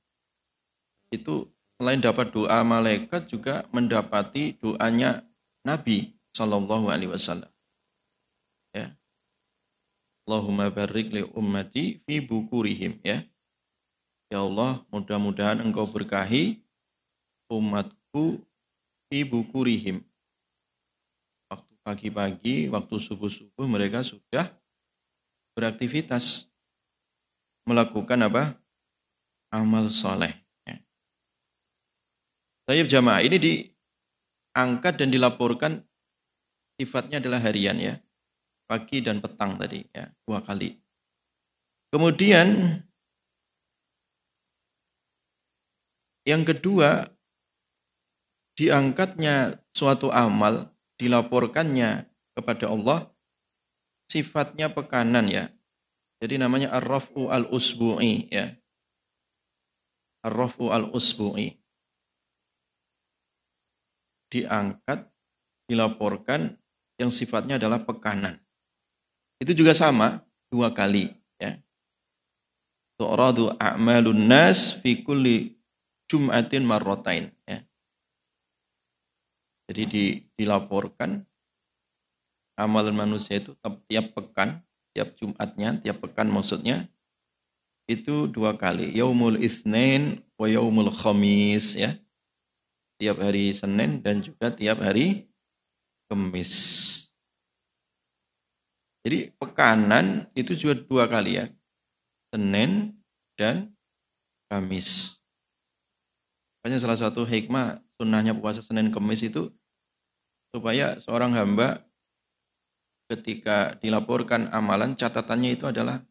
itu 1.08 1.48
selain 1.80 1.98
dapat 1.98 2.30
doa 2.30 2.60
malaikat 2.60 3.26
juga 3.26 3.64
mendapati 3.72 4.54
doanya 4.60 5.24
Nabi 5.64 6.12
Shallallahu 6.36 6.92
Alaihi 6.92 7.10
Wasallam. 7.10 7.50
Ya. 8.76 8.94
Allahumma 10.28 10.68
barik 10.68 11.08
li 11.10 11.24
ummati 11.24 12.04
fi 12.04 12.20
bukurihim 12.20 13.00
ya. 13.00 13.24
Ya 14.28 14.44
Allah, 14.44 14.84
mudah-mudahan 14.92 15.64
engkau 15.64 15.88
berkahi 15.88 16.60
umatku 17.48 18.44
fi 19.08 19.24
bukurihim 19.24 20.08
pagi-pagi, 21.88 22.68
waktu 22.68 23.00
subuh-subuh 23.00 23.64
mereka 23.64 24.04
sudah 24.04 24.52
beraktivitas 25.56 26.44
melakukan 27.64 28.28
apa? 28.28 28.60
Amal 29.48 29.88
soleh. 29.88 30.36
Ya. 32.68 32.84
jamaah 33.00 33.24
ini 33.24 33.40
diangkat 33.40 35.00
dan 35.00 35.08
dilaporkan 35.08 35.80
sifatnya 36.76 37.24
adalah 37.24 37.40
harian 37.40 37.80
ya. 37.80 37.96
Pagi 38.68 39.00
dan 39.00 39.24
petang 39.24 39.56
tadi 39.56 39.80
ya, 39.88 40.12
dua 40.28 40.44
kali. 40.44 40.76
Kemudian 41.88 42.76
yang 46.28 46.44
kedua 46.44 47.08
diangkatnya 48.58 49.62
suatu 49.70 50.10
amal 50.10 50.74
dilaporkannya 50.98 52.10
kepada 52.34 52.66
Allah 52.66 53.06
sifatnya 54.10 54.74
pekanan 54.74 55.30
ya. 55.30 55.54
Jadi 56.18 56.42
namanya 56.42 56.74
ar-raf'u 56.74 57.30
al-usbu'i 57.30 58.26
ya. 58.26 58.58
Ar-raf'u 60.26 60.74
al-usbu'i. 60.74 61.54
Diangkat, 64.34 65.06
dilaporkan 65.70 66.58
yang 66.98 67.14
sifatnya 67.14 67.62
adalah 67.62 67.86
pekanan. 67.86 68.42
Itu 69.38 69.54
juga 69.54 69.70
sama 69.78 70.26
dua 70.50 70.74
kali 70.74 71.14
ya. 71.38 71.62
Tu'radu 72.98 73.54
a'malun 73.54 74.26
nas 74.26 74.74
fi 74.82 75.06
kulli 75.06 75.54
jum'atin 76.10 76.66
marrotain 76.66 77.30
ya. 77.30 77.37
Jadi 79.68 79.82
di, 79.84 80.04
dilaporkan 80.32 81.20
amalan 82.56 82.96
manusia 82.96 83.36
itu 83.36 83.52
tiap 83.84 84.16
pekan, 84.16 84.64
tiap 84.96 85.12
Jumatnya, 85.14 85.76
tiap 85.78 86.00
pekan 86.00 86.32
maksudnya 86.32 86.88
itu 87.88 88.28
dua 88.28 88.56
kali. 88.56 88.92
Yaumul 88.96 89.40
Isnin 89.40 90.24
wa 90.36 90.48
Yaumul 90.48 90.92
Khamis 90.92 91.76
ya. 91.76 91.96
Tiap 93.00 93.20
hari 93.22 93.54
Senin 93.54 94.04
dan 94.04 94.20
juga 94.20 94.52
tiap 94.52 94.84
hari 94.84 95.28
Kamis. 96.08 96.52
Jadi 99.04 99.32
pekanan 99.40 100.28
itu 100.36 100.52
juga 100.52 100.74
dua 100.76 101.04
kali 101.08 101.40
ya. 101.40 101.46
Senin 102.28 102.92
dan 103.40 103.72
Kamis. 104.52 105.20
Makanya 106.60 106.78
salah 106.84 106.98
satu 107.00 107.24
hikmah 107.24 107.80
sunnahnya 107.98 108.32
puasa 108.38 108.62
Senin 108.62 108.94
Kamis 108.94 109.26
itu 109.26 109.50
supaya 110.54 110.96
seorang 111.02 111.34
hamba 111.34 111.82
ketika 113.10 113.74
dilaporkan 113.82 114.48
amalan 114.54 114.94
catatannya 114.94 115.58
itu 115.58 115.66
adalah 115.66 116.06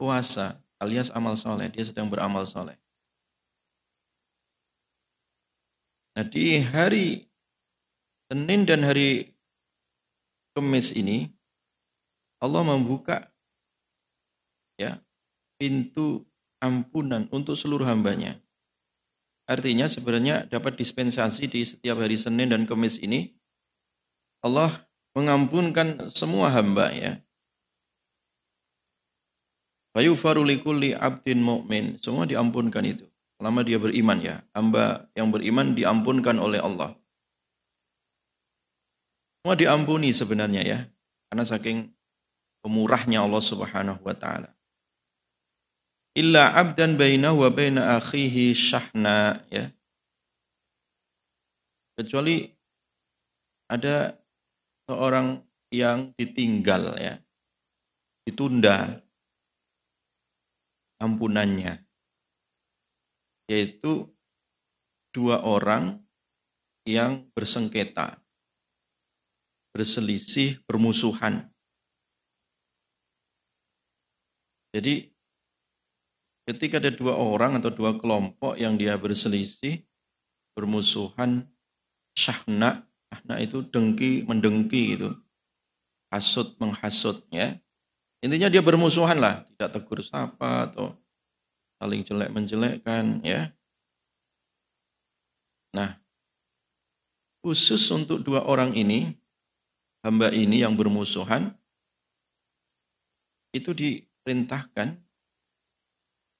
puasa 0.00 0.64
alias 0.80 1.12
amal 1.12 1.36
soleh. 1.36 1.68
Dia 1.68 1.84
sedang 1.84 2.08
beramal 2.08 2.48
soleh. 2.48 2.74
Nah 6.16 6.26
di 6.26 6.58
hari 6.58 7.28
Senin 8.26 8.66
dan 8.66 8.82
hari 8.82 9.36
Kamis 10.56 10.90
ini 10.90 11.30
Allah 12.42 12.62
membuka 12.66 13.30
ya 14.78 14.98
pintu 15.58 16.26
ampunan 16.58 17.26
untuk 17.30 17.54
seluruh 17.54 17.86
hambanya 17.86 18.38
artinya 19.48 19.88
sebenarnya 19.88 20.46
dapat 20.46 20.76
dispensasi 20.76 21.48
di 21.48 21.64
setiap 21.64 22.04
hari 22.04 22.20
Senin 22.20 22.52
dan 22.52 22.68
Kamis 22.68 23.00
ini 23.00 23.32
Allah 24.44 24.86
mengampunkan 25.16 26.12
semua 26.14 26.52
hamba 26.54 26.94
ya. 26.94 27.18
Fayufaru 29.96 30.46
likulli 30.46 30.94
abdin 30.94 31.42
mu'min. 31.42 31.98
Semua 31.98 32.22
diampunkan 32.28 32.86
itu. 32.86 33.08
Selama 33.40 33.66
dia 33.66 33.82
beriman 33.82 34.18
ya. 34.22 34.46
Hamba 34.54 35.10
yang 35.18 35.34
beriman 35.34 35.74
diampunkan 35.74 36.38
oleh 36.38 36.62
Allah. 36.62 36.94
Semua 39.42 39.58
diampuni 39.58 40.14
sebenarnya 40.14 40.62
ya. 40.62 40.78
Karena 41.26 41.42
saking 41.42 41.90
pemurahnya 42.62 43.26
Allah 43.26 43.42
subhanahu 43.42 43.98
wa 44.06 44.14
ta'ala. 44.14 44.57
Illa 46.18 46.50
abdan 46.50 46.98
bainahu 46.98 47.46
wa 47.46 47.50
baina 47.54 47.94
akhihi 47.94 48.50
syahna 48.50 49.38
ya. 49.54 49.70
Kecuali 51.94 52.42
ada 53.70 54.18
seorang 54.90 55.38
yang 55.70 56.10
ditinggal 56.18 56.98
ya. 56.98 57.22
Ditunda 58.26 58.98
ampunannya. 60.98 61.86
Yaitu 63.46 64.10
dua 65.14 65.46
orang 65.46 66.02
yang 66.82 67.30
bersengketa, 67.30 68.18
berselisih, 69.70 70.60
bermusuhan. 70.66 71.48
Jadi 74.74 75.14
ketika 76.48 76.80
ada 76.80 76.88
dua 76.88 77.12
orang 77.12 77.60
atau 77.60 77.68
dua 77.68 78.00
kelompok 78.00 78.56
yang 78.56 78.80
dia 78.80 78.96
berselisih, 78.96 79.84
bermusuhan, 80.56 81.44
syahna, 82.16 82.88
syahna 83.12 83.36
itu 83.44 83.60
dengki, 83.68 84.24
mendengki 84.24 84.96
itu, 84.96 85.12
hasut, 86.08 86.56
menghasut 86.56 87.28
ya. 87.28 87.52
Intinya 88.24 88.48
dia 88.48 88.64
bermusuhan 88.64 89.20
lah, 89.20 89.44
tidak 89.54 89.76
tegur 89.76 90.00
sapa 90.00 90.72
atau 90.72 90.96
saling 91.76 92.00
jelek 92.02 92.32
menjelekkan 92.32 93.20
ya. 93.20 93.52
Nah, 95.76 96.00
khusus 97.44 97.84
untuk 97.92 98.24
dua 98.24 98.48
orang 98.48 98.72
ini, 98.72 99.20
hamba 100.00 100.32
ini 100.32 100.64
yang 100.64 100.72
bermusuhan, 100.72 101.52
itu 103.52 103.76
diperintahkan 103.76 105.07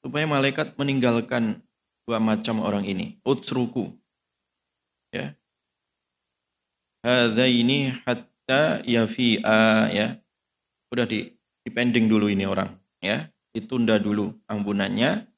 supaya 0.04 0.24
malaikat 0.26 0.78
meninggalkan 0.78 1.62
dua 2.06 2.18
macam 2.22 2.62
orang 2.62 2.86
ini. 2.86 3.18
Utsruku. 3.26 3.92
Ya. 5.10 5.34
ini 7.46 7.94
hatta 8.04 8.84
yafi'a 8.84 9.90
ya. 9.90 10.20
Udah 10.88 11.04
di 11.04 11.38
dipending 11.68 12.08
dulu 12.08 12.32
ini 12.32 12.48
orang 12.48 12.72
ya 13.04 13.28
ditunda 13.52 14.00
dulu 14.00 14.32
ampunannya 14.48 15.28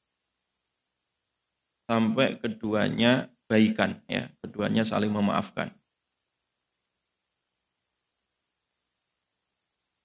sampai 1.91 2.39
keduanya 2.39 3.27
baikan 3.51 3.99
ya 4.07 4.31
keduanya 4.39 4.87
saling 4.87 5.11
memaafkan 5.11 5.75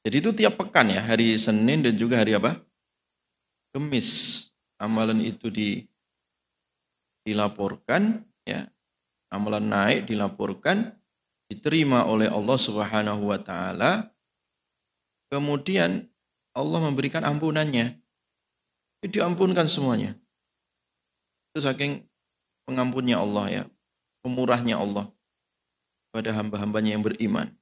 jadi 0.02 0.18
itu 0.18 0.34
tiap 0.34 0.58
pekan 0.58 0.90
ya 0.90 1.06
hari 1.06 1.38
Senin 1.38 1.86
dan 1.86 1.94
juga 1.94 2.18
hari 2.18 2.34
apa 2.34 2.58
Kemis 3.76 4.08
amalan 4.80 5.20
itu 5.20 5.52
di 5.52 5.84
dilaporkan 7.28 8.24
ya 8.48 8.72
amalan 9.28 9.68
naik 9.68 10.08
dilaporkan 10.08 10.96
diterima 11.52 12.08
oleh 12.08 12.32
Allah 12.32 12.56
Subhanahu 12.56 13.28
wa 13.28 13.36
taala 13.36 14.16
kemudian 15.28 16.08
Allah 16.56 16.80
memberikan 16.80 17.20
ampunannya. 17.20 18.00
Itu 19.04 19.20
diampunkan 19.20 19.68
semuanya. 19.68 20.16
Itu 21.52 21.60
saking 21.60 22.08
pengampunnya 22.64 23.20
Allah 23.20 23.46
ya. 23.52 23.62
Pemurahnya 24.24 24.80
Allah 24.80 25.12
pada 26.10 26.32
hamba-hambanya 26.32 26.96
yang 26.96 27.04
beriman. 27.04 27.52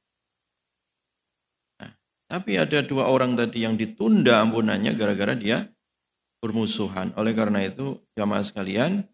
Nah, 1.83 1.91
tapi 2.31 2.55
ada 2.55 2.87
dua 2.87 3.11
orang 3.11 3.35
tadi 3.35 3.67
yang 3.67 3.75
ditunda 3.75 4.39
ampunannya 4.47 4.95
gara-gara 4.95 5.35
dia 5.35 5.74
bermusuhan. 6.45 7.17
Oleh 7.17 7.33
karena 7.33 7.65
itu, 7.65 7.97
jamaah 8.13 8.45
sekalian, 8.45 9.09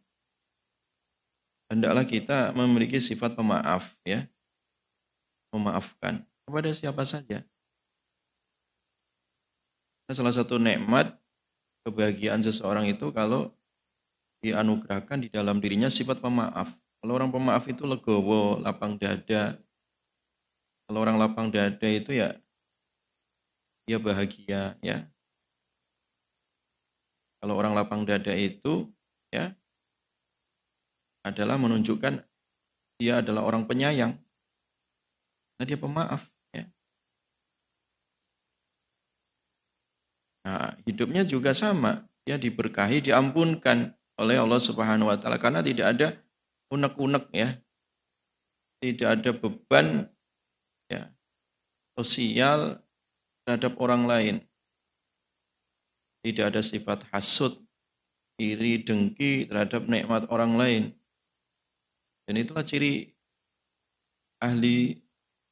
hendaklah 1.71 2.03
kita 2.03 2.51
memiliki 2.59 2.99
sifat 2.99 3.39
pemaaf 3.39 4.03
ya. 4.03 4.27
Memaafkan 5.55 6.27
kepada 6.51 6.75
siapa 6.75 7.07
saja. 7.07 7.47
Salah 10.11 10.35
satu 10.35 10.59
nikmat 10.59 11.15
kebahagiaan 11.87 12.43
seseorang 12.43 12.91
itu 12.91 13.15
kalau 13.15 13.55
dianugerahkan 14.43 15.23
di 15.23 15.29
dalam 15.31 15.63
dirinya 15.63 15.87
sifat 15.87 16.19
pemaaf. 16.19 16.75
Kalau 16.99 17.15
orang 17.15 17.31
pemaaf 17.31 17.71
itu 17.71 17.87
legowo, 17.87 18.59
lapang 18.59 18.99
dada. 18.99 19.55
Kalau 20.91 20.99
orang 20.99 21.15
lapang 21.15 21.55
dada 21.55 21.87
itu 21.87 22.11
ya 22.11 22.35
dia 23.87 24.03
bahagia 24.03 24.75
ya. 24.83 25.07
Kalau 27.41 27.57
orang 27.57 27.73
lapang 27.73 28.05
dada 28.05 28.37
itu 28.37 28.93
ya 29.33 29.57
adalah 31.25 31.57
menunjukkan 31.57 32.21
dia 33.01 33.25
adalah 33.25 33.49
orang 33.49 33.65
penyayang. 33.65 34.21
Nah, 35.57 35.65
dia 35.65 35.81
pemaaf. 35.81 36.37
Nah, 40.41 40.73
hidupnya 40.89 41.23
juga 41.29 41.53
sama, 41.53 42.09
dia 42.25 42.41
diberkahi, 42.41 43.05
diampunkan 43.05 43.93
oleh 44.17 44.41
Allah 44.41 44.61
Subhanahu 44.61 45.13
wa 45.13 45.17
taala 45.21 45.37
karena 45.37 45.61
tidak 45.61 45.87
ada 45.97 46.09
unek-unek 46.73 47.29
ya. 47.33 47.61
Tidak 48.81 49.09
ada 49.21 49.31
beban 49.37 50.09
ya 50.89 51.13
sosial 51.93 52.81
terhadap 53.45 53.77
orang 53.77 54.09
lain. 54.09 54.37
Tidak 56.21 56.53
ada 56.53 56.61
sifat 56.61 57.09
hasut, 57.13 57.61
iri, 58.37 58.85
dengki 58.85 59.49
terhadap 59.49 59.89
nikmat 59.89 60.29
orang 60.29 60.53
lain. 60.57 60.83
Dan 62.29 62.41
itulah 62.41 62.65
ciri 62.65 63.11
ahli 64.41 65.01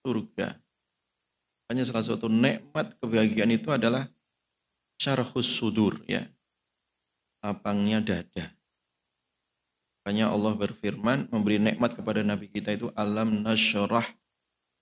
surga. 0.05 0.57
Hanya 1.69 1.85
salah 1.85 2.05
satu 2.05 2.29
nikmat 2.33 2.97
kebahagiaan 3.01 3.53
itu 3.53 3.69
adalah 3.69 4.09
syarhus 5.01 5.49
sudur 5.49 6.01
ya. 6.09 6.25
Lapangnya 7.45 8.01
dada. 8.01 8.57
Makanya 10.01 10.33
Allah 10.33 10.57
berfirman 10.57 11.29
memberi 11.29 11.61
nikmat 11.61 11.93
kepada 11.93 12.25
Nabi 12.25 12.49
kita 12.49 12.73
itu 12.73 12.89
alam 12.97 13.45
nasyrah 13.45 14.05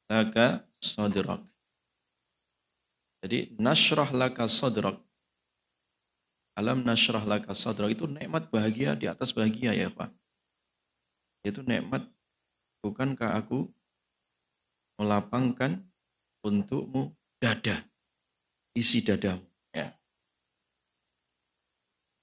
laka 0.06 0.62
sadrak. 0.78 1.42
Jadi 3.26 3.58
nasyrah 3.58 4.14
laka 4.14 4.46
sadrak. 4.46 5.05
Alam 6.56 6.88
nasyrah 6.88 7.22
laka 7.28 7.52
sadrak 7.52 7.92
itu 7.92 8.08
nikmat 8.08 8.48
bahagia 8.48 8.96
di 8.96 9.04
atas 9.04 9.30
bahagia 9.36 9.76
ya 9.76 9.92
Pak. 9.92 10.08
Itu 11.44 11.60
nikmat 11.60 12.08
bukankah 12.80 13.36
aku 13.36 13.68
melapangkan 14.96 15.84
untukmu 16.40 17.12
dada, 17.36 17.84
isi 18.72 19.04
dadamu. 19.04 19.44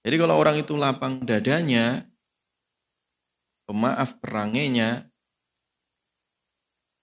Jadi 0.03 0.15
kalau 0.19 0.35
orang 0.35 0.59
itu 0.59 0.75
lapang 0.75 1.23
dadanya, 1.23 2.03
pemaaf 3.63 4.19
perangainya 4.19 5.07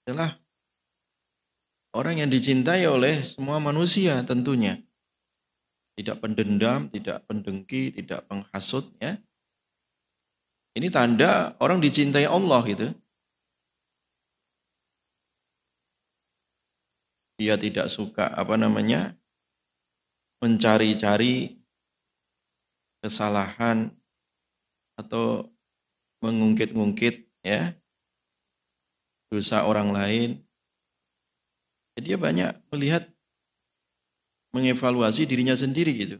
adalah 0.04 0.36
orang 1.96 2.20
yang 2.20 2.28
dicintai 2.28 2.84
oleh 2.84 3.24
semua 3.24 3.56
manusia 3.56 4.20
tentunya. 4.20 4.84
Tidak 6.00 6.16
pendendam, 6.16 6.88
tidak 6.88 7.28
pendengki, 7.28 7.92
tidak 7.92 8.24
penghasut 8.24 8.88
ya. 8.96 9.20
Ini 10.72 10.88
tanda 10.88 11.52
orang 11.60 11.76
dicintai 11.76 12.24
Allah 12.24 12.64
gitu. 12.64 12.88
Dia 17.36 17.60
tidak 17.60 17.92
suka 17.92 18.32
apa 18.32 18.56
namanya 18.56 19.12
mencari-cari 20.40 21.60
kesalahan 23.04 23.92
atau 24.96 25.52
mengungkit-ungkit 26.24 27.28
ya 27.44 27.76
dosa 29.28 29.68
orang 29.68 29.92
lain. 29.92 30.30
Jadi 31.92 32.04
dia 32.08 32.16
banyak 32.16 32.56
melihat 32.72 33.04
mengevaluasi 34.54 35.26
dirinya 35.26 35.54
sendiri 35.54 35.92
gitu. 35.94 36.16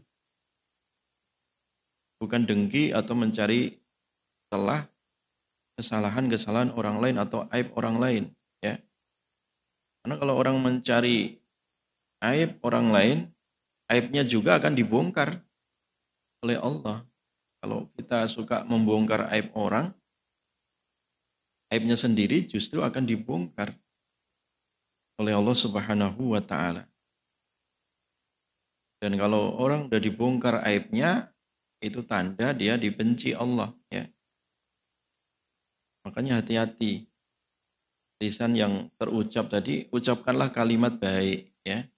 Bukan 2.21 2.45
dengki 2.45 2.93
atau 2.93 3.17
mencari 3.17 3.81
celah 4.51 4.87
kesalahan-kesalahan 5.79 6.75
orang 6.75 7.01
lain 7.01 7.17
atau 7.17 7.47
aib 7.49 7.73
orang 7.73 7.97
lain 7.97 8.23
ya. 8.61 8.77
Karena 10.03 10.15
kalau 10.21 10.37
orang 10.37 10.57
mencari 10.61 11.41
aib 12.21 12.61
orang 12.61 12.87
lain, 12.93 13.17
aibnya 13.89 14.21
juga 14.21 14.61
akan 14.61 14.73
dibongkar 14.77 15.41
oleh 16.45 16.57
Allah. 16.61 17.05
Kalau 17.61 17.89
kita 17.93 18.25
suka 18.29 18.65
membongkar 18.65 19.29
aib 19.33 19.53
orang, 19.53 19.93
aibnya 21.69 21.95
sendiri 21.95 22.45
justru 22.45 22.81
akan 22.83 23.05
dibongkar 23.05 23.77
oleh 25.21 25.33
Allah 25.37 25.55
Subhanahu 25.55 26.35
wa 26.35 26.41
taala. 26.41 26.90
Dan 29.01 29.17
kalau 29.17 29.57
orang 29.57 29.89
sudah 29.89 29.97
dibongkar 29.97 30.61
aibnya, 30.61 31.33
itu 31.81 32.05
tanda 32.05 32.53
dia 32.53 32.77
dibenci 32.77 33.33
Allah 33.33 33.73
ya. 33.89 34.05
Makanya 36.05 36.37
hati-hati. 36.37 37.09
Lisan 38.21 38.53
yang 38.53 38.93
terucap 39.01 39.49
tadi, 39.49 39.89
ucapkanlah 39.89 40.53
kalimat 40.53 41.01
baik 41.01 41.49
ya. 41.65 41.89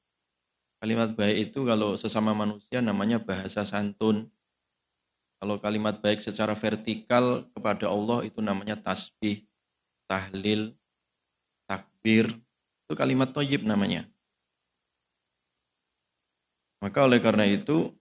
Kalimat 0.80 1.12
baik 1.12 1.52
itu 1.52 1.68
kalau 1.68 2.00
sesama 2.00 2.32
manusia 2.32 2.80
namanya 2.80 3.20
bahasa 3.20 3.68
santun. 3.68 4.32
Kalau 5.44 5.60
kalimat 5.60 6.00
baik 6.00 6.24
secara 6.24 6.56
vertikal 6.56 7.52
kepada 7.52 7.92
Allah 7.92 8.24
itu 8.24 8.39
namanya 8.39 8.80
tasbih, 8.80 9.44
tahlil, 10.08 10.72
takbir. 11.68 12.32
Itu 12.88 12.96
kalimat 12.96 13.36
toyib 13.36 13.68
namanya. 13.68 14.08
Maka 16.84 17.08
oleh 17.08 17.24
karena 17.24 17.48
itu 17.48 17.96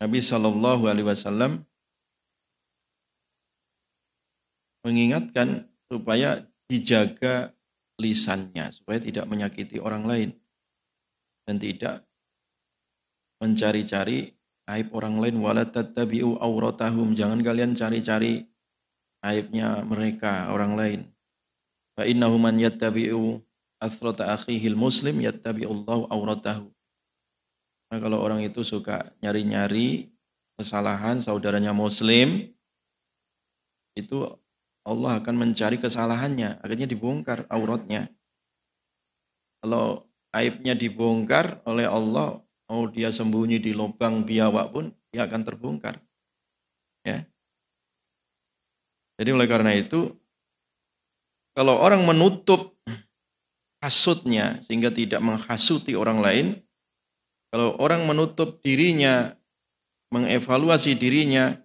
Nabi 0.00 0.24
Shallallahu 0.24 0.88
Alaihi 0.88 1.04
Wasallam 1.04 1.68
mengingatkan 4.88 5.68
supaya 5.84 6.48
dijaga 6.64 7.52
lisannya 8.00 8.72
supaya 8.72 9.00
tidak 9.04 9.28
menyakiti 9.28 9.76
orang 9.76 10.08
lain 10.08 10.30
dan 11.44 11.60
tidak 11.60 12.08
mencari-cari 13.40 14.32
aib 14.72 14.88
orang 14.96 15.20
lain. 15.20 15.36
Wala 15.36 15.68
tattabi'u 15.68 16.40
auratahum 16.40 17.12
jangan 17.12 17.44
kalian 17.44 17.76
cari-cari 17.76 18.48
aibnya 19.20 19.84
mereka 19.84 20.48
orang 20.52 20.72
lain. 20.72 21.00
Fa 21.96 22.08
innahu 22.08 22.40
man 22.40 22.56
yattabi'u 22.56 23.40
asrata 23.80 24.32
akhihil 24.32 24.76
muslim 24.76 25.20
yattabi'ullahu 25.20 26.08
auratahu 26.08 26.75
nah, 27.92 27.98
kalau 27.98 28.18
orang 28.22 28.42
itu 28.42 28.62
suka 28.66 29.02
nyari-nyari 29.22 30.10
kesalahan 30.56 31.20
saudaranya 31.20 31.76
muslim 31.76 32.50
itu 33.96 34.26
Allah 34.86 35.18
akan 35.18 35.34
mencari 35.34 35.76
kesalahannya 35.80 36.62
akhirnya 36.62 36.88
dibongkar 36.88 37.44
auratnya 37.50 38.08
kalau 39.64 40.06
aibnya 40.36 40.76
dibongkar 40.76 41.64
oleh 41.64 41.88
Allah 41.88 42.44
mau 42.68 42.84
dia 42.90 43.08
sembunyi 43.14 43.62
di 43.62 43.72
lubang 43.72 44.26
biawak 44.26 44.66
pun 44.74 44.92
dia 45.14 45.24
akan 45.24 45.42
terbongkar. 45.46 46.02
Ya. 47.06 47.24
Jadi 49.16 49.30
oleh 49.32 49.48
karena 49.48 49.72
itu 49.72 50.12
kalau 51.56 51.80
orang 51.80 52.04
menutup 52.04 52.76
hasutnya 53.80 54.60
sehingga 54.60 54.92
tidak 54.92 55.24
menghasuti 55.24 55.96
orang 55.96 56.20
lain, 56.20 56.46
kalau 57.50 57.78
orang 57.78 58.04
menutup 58.04 58.58
dirinya, 58.62 59.34
mengevaluasi 60.10 60.98
dirinya, 60.98 61.58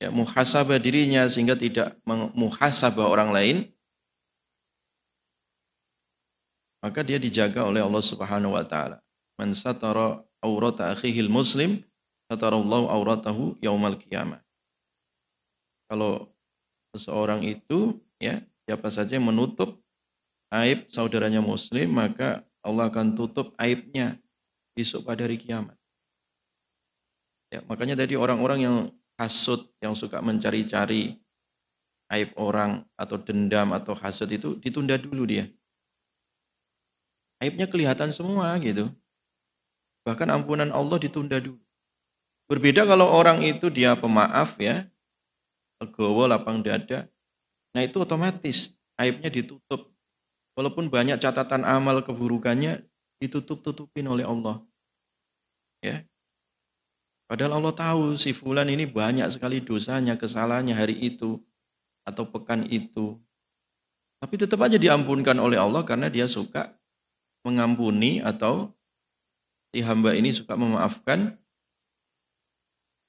ya, 0.00 0.08
muhasabah 0.08 0.80
dirinya 0.80 1.28
sehingga 1.28 1.56
tidak 1.56 1.96
muhasabah 2.08 3.06
orang 3.06 3.30
lain, 3.32 3.56
maka 6.80 7.02
dia 7.02 7.18
dijaga 7.18 7.66
oleh 7.66 7.82
Allah 7.82 8.04
Subhanahu 8.04 8.54
wa 8.54 8.62
taala 8.62 9.02
man 9.34 9.50
satara 9.52 10.22
aurata 10.38 10.94
akhihil 10.94 11.26
muslim 11.26 11.82
satarallahu 12.30 12.86
auratahu 12.86 13.58
yaumal 13.58 13.98
qiyamah. 13.98 14.38
Kalau 15.86 16.30
seseorang 16.94 17.42
itu 17.46 17.98
ya 18.18 18.42
siapa 18.66 18.90
saja 18.90 19.18
yang 19.18 19.28
menutup 19.28 19.78
aib 20.50 20.86
saudaranya 20.90 21.42
muslim 21.42 21.94
maka 21.94 22.42
Allah 22.62 22.90
akan 22.90 23.14
tutup 23.14 23.54
aibnya 23.58 24.18
besok 24.76 25.08
pada 25.08 25.24
hari 25.24 25.40
kiamat. 25.40 25.74
Ya, 27.48 27.64
makanya 27.64 27.96
tadi 27.96 28.20
orang-orang 28.20 28.58
yang 28.60 28.76
hasut, 29.16 29.72
yang 29.80 29.96
suka 29.96 30.20
mencari-cari 30.20 31.16
aib 32.12 32.30
orang 32.36 32.84
atau 32.94 33.16
dendam 33.16 33.72
atau 33.72 33.96
hasut 33.96 34.28
itu 34.28 34.60
ditunda 34.60 35.00
dulu 35.00 35.24
dia. 35.24 35.48
Aibnya 37.40 37.64
kelihatan 37.64 38.12
semua 38.12 38.52
gitu. 38.60 38.92
Bahkan 40.04 40.28
ampunan 40.30 40.68
Allah 40.70 41.00
ditunda 41.00 41.40
dulu. 41.40 41.58
Berbeda 42.46 42.86
kalau 42.86 43.10
orang 43.10 43.42
itu 43.42 43.66
dia 43.72 43.98
pemaaf 43.98 44.54
ya, 44.62 44.86
legowo 45.82 46.30
lapang 46.30 46.62
dada. 46.62 47.10
Nah 47.74 47.82
itu 47.82 47.98
otomatis 47.98 48.70
aibnya 48.94 49.32
ditutup. 49.32 49.90
Walaupun 50.56 50.88
banyak 50.88 51.20
catatan 51.20 51.66
amal 51.66 52.00
keburukannya 52.00 52.86
ditutup-tutupin 53.22 54.06
oleh 54.08 54.26
Allah. 54.26 54.60
Ya. 55.84 56.04
Padahal 57.26 57.58
Allah 57.58 57.74
tahu 57.74 58.14
si 58.14 58.30
fulan 58.30 58.70
ini 58.70 58.86
banyak 58.86 59.26
sekali 59.34 59.58
dosanya, 59.58 60.14
kesalahannya 60.14 60.78
hari 60.78 60.94
itu 60.94 61.42
atau 62.06 62.24
pekan 62.30 62.62
itu. 62.70 63.18
Tapi 64.22 64.34
tetap 64.38 64.62
aja 64.62 64.78
diampunkan 64.78 65.36
oleh 65.36 65.58
Allah 65.58 65.82
karena 65.82 66.06
dia 66.06 66.30
suka 66.30 66.72
mengampuni 67.44 68.22
atau 68.22 68.74
si 69.76 69.84
hamba 69.84 70.16
ini 70.16 70.32
suka 70.32 70.56
memaafkan 70.56 71.36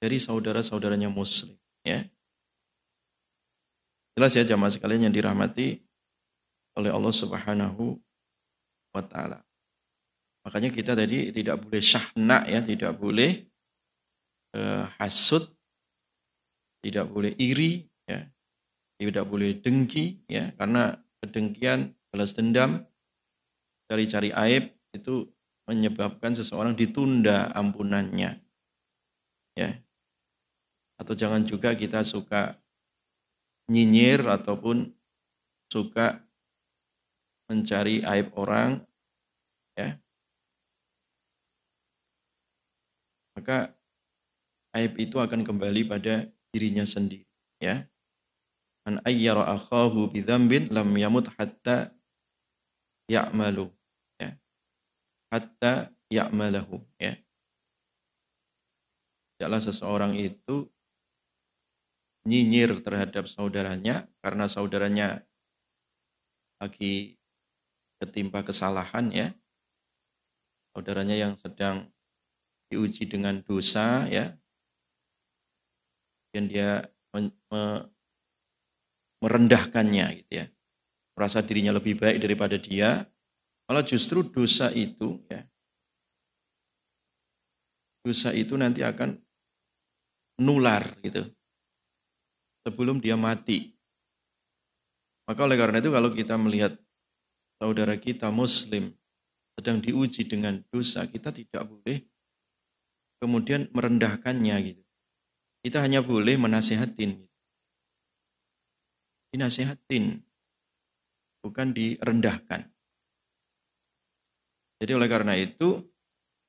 dari 0.04 0.20
saudara-saudaranya 0.20 1.08
muslim 1.08 1.56
ya 1.88 2.04
jelas 4.20 4.36
ya 4.36 4.44
jamaah 4.44 4.76
sekalian 4.76 5.08
yang 5.08 5.16
dirahmati 5.16 5.80
oleh 6.76 6.92
Allah 6.92 7.14
Subhanahu 7.16 7.96
wa 8.92 9.04
taala 9.08 9.47
makanya 10.48 10.72
kita 10.72 10.96
tadi 10.96 11.36
tidak 11.36 11.68
boleh 11.68 11.84
syahna 11.84 12.48
ya 12.48 12.64
tidak 12.64 12.96
boleh 12.96 13.44
uh, 14.56 14.88
hasud 14.96 15.44
tidak 16.80 17.12
boleh 17.12 17.36
iri 17.36 17.84
ya 18.08 18.24
tidak 18.96 19.28
boleh 19.28 19.60
dengki 19.60 20.24
ya 20.32 20.56
karena 20.56 20.96
kedengkian 21.20 21.92
balas 22.08 22.32
dendam 22.32 22.88
cari-cari 23.92 24.32
aib 24.32 24.72
itu 24.96 25.28
menyebabkan 25.68 26.32
seseorang 26.32 26.74
ditunda 26.74 27.52
ampunannya. 27.52 28.40
Ya. 29.54 29.70
Atau 30.98 31.14
jangan 31.14 31.44
juga 31.44 31.76
kita 31.76 32.02
suka 32.08 32.56
nyinyir 33.68 34.24
ataupun 34.24 34.96
suka 35.68 36.24
mencari 37.52 38.02
aib 38.02 38.32
orang 38.40 38.80
ya. 39.76 40.00
Maka 43.38 43.78
aib 44.74 44.98
itu 44.98 45.22
akan 45.22 45.46
kembali 45.46 45.86
pada 45.86 46.26
dirinya 46.50 46.84
sendiri, 46.90 47.30
ya. 47.62 47.86
An 48.90 48.98
ayyara 49.06 49.46
akhahu 49.46 50.10
bidzambin 50.10 50.74
lam 50.74 50.90
yamut 50.98 51.30
hatta 51.38 51.94
ya'malu 53.06 53.70
hatta 55.32 55.92
ya'malahu 56.08 56.80
ya. 57.00 57.20
Tidaklah 59.38 59.62
seseorang 59.62 60.14
itu 60.18 60.66
nyinyir 62.28 62.84
terhadap 62.84 63.30
saudaranya 63.30 64.10
karena 64.20 64.50
saudaranya 64.50 65.24
lagi 66.58 67.22
ketimpa 68.02 68.42
kesalahan 68.42 69.14
ya. 69.14 69.28
Saudaranya 70.74 71.16
yang 71.16 71.34
sedang 71.38 71.90
diuji 72.70 73.08
dengan 73.08 73.40
dosa 73.44 74.08
ya. 74.08 74.36
Dan 76.32 76.52
dia 76.52 76.84
me, 77.16 77.32
me, 77.52 77.64
merendahkannya 79.24 80.08
gitu 80.24 80.32
ya. 80.44 80.46
Merasa 81.18 81.42
dirinya 81.42 81.74
lebih 81.74 81.98
baik 81.98 82.22
daripada 82.22 82.62
dia, 82.62 83.10
Malah 83.68 83.84
justru 83.84 84.24
dosa 84.24 84.72
itu 84.72 85.20
ya. 85.28 85.44
Dosa 88.00 88.32
itu 88.32 88.56
nanti 88.56 88.80
akan 88.80 89.20
nular 90.40 90.96
gitu. 91.04 91.28
Sebelum 92.64 93.04
dia 93.04 93.20
mati. 93.20 93.76
Maka 95.28 95.44
oleh 95.44 95.60
karena 95.60 95.84
itu 95.84 95.92
kalau 95.92 96.08
kita 96.16 96.40
melihat 96.40 96.80
saudara 97.60 98.00
kita 98.00 98.32
muslim 98.32 98.96
sedang 99.60 99.84
diuji 99.84 100.24
dengan 100.24 100.64
dosa, 100.72 101.04
kita 101.04 101.36
tidak 101.36 101.68
boleh 101.68 102.08
kemudian 103.18 103.70
merendahkannya 103.74 104.56
gitu. 104.74 104.84
Kita 105.66 105.84
hanya 105.84 106.06
boleh 106.06 106.38
menasehatin. 106.40 107.10
Gitu. 107.18 107.36
Dinasehatin, 109.36 110.24
bukan 111.44 111.76
direndahkan. 111.76 112.72
Jadi 114.78 114.92
oleh 114.94 115.10
karena 115.10 115.34
itu, 115.36 115.82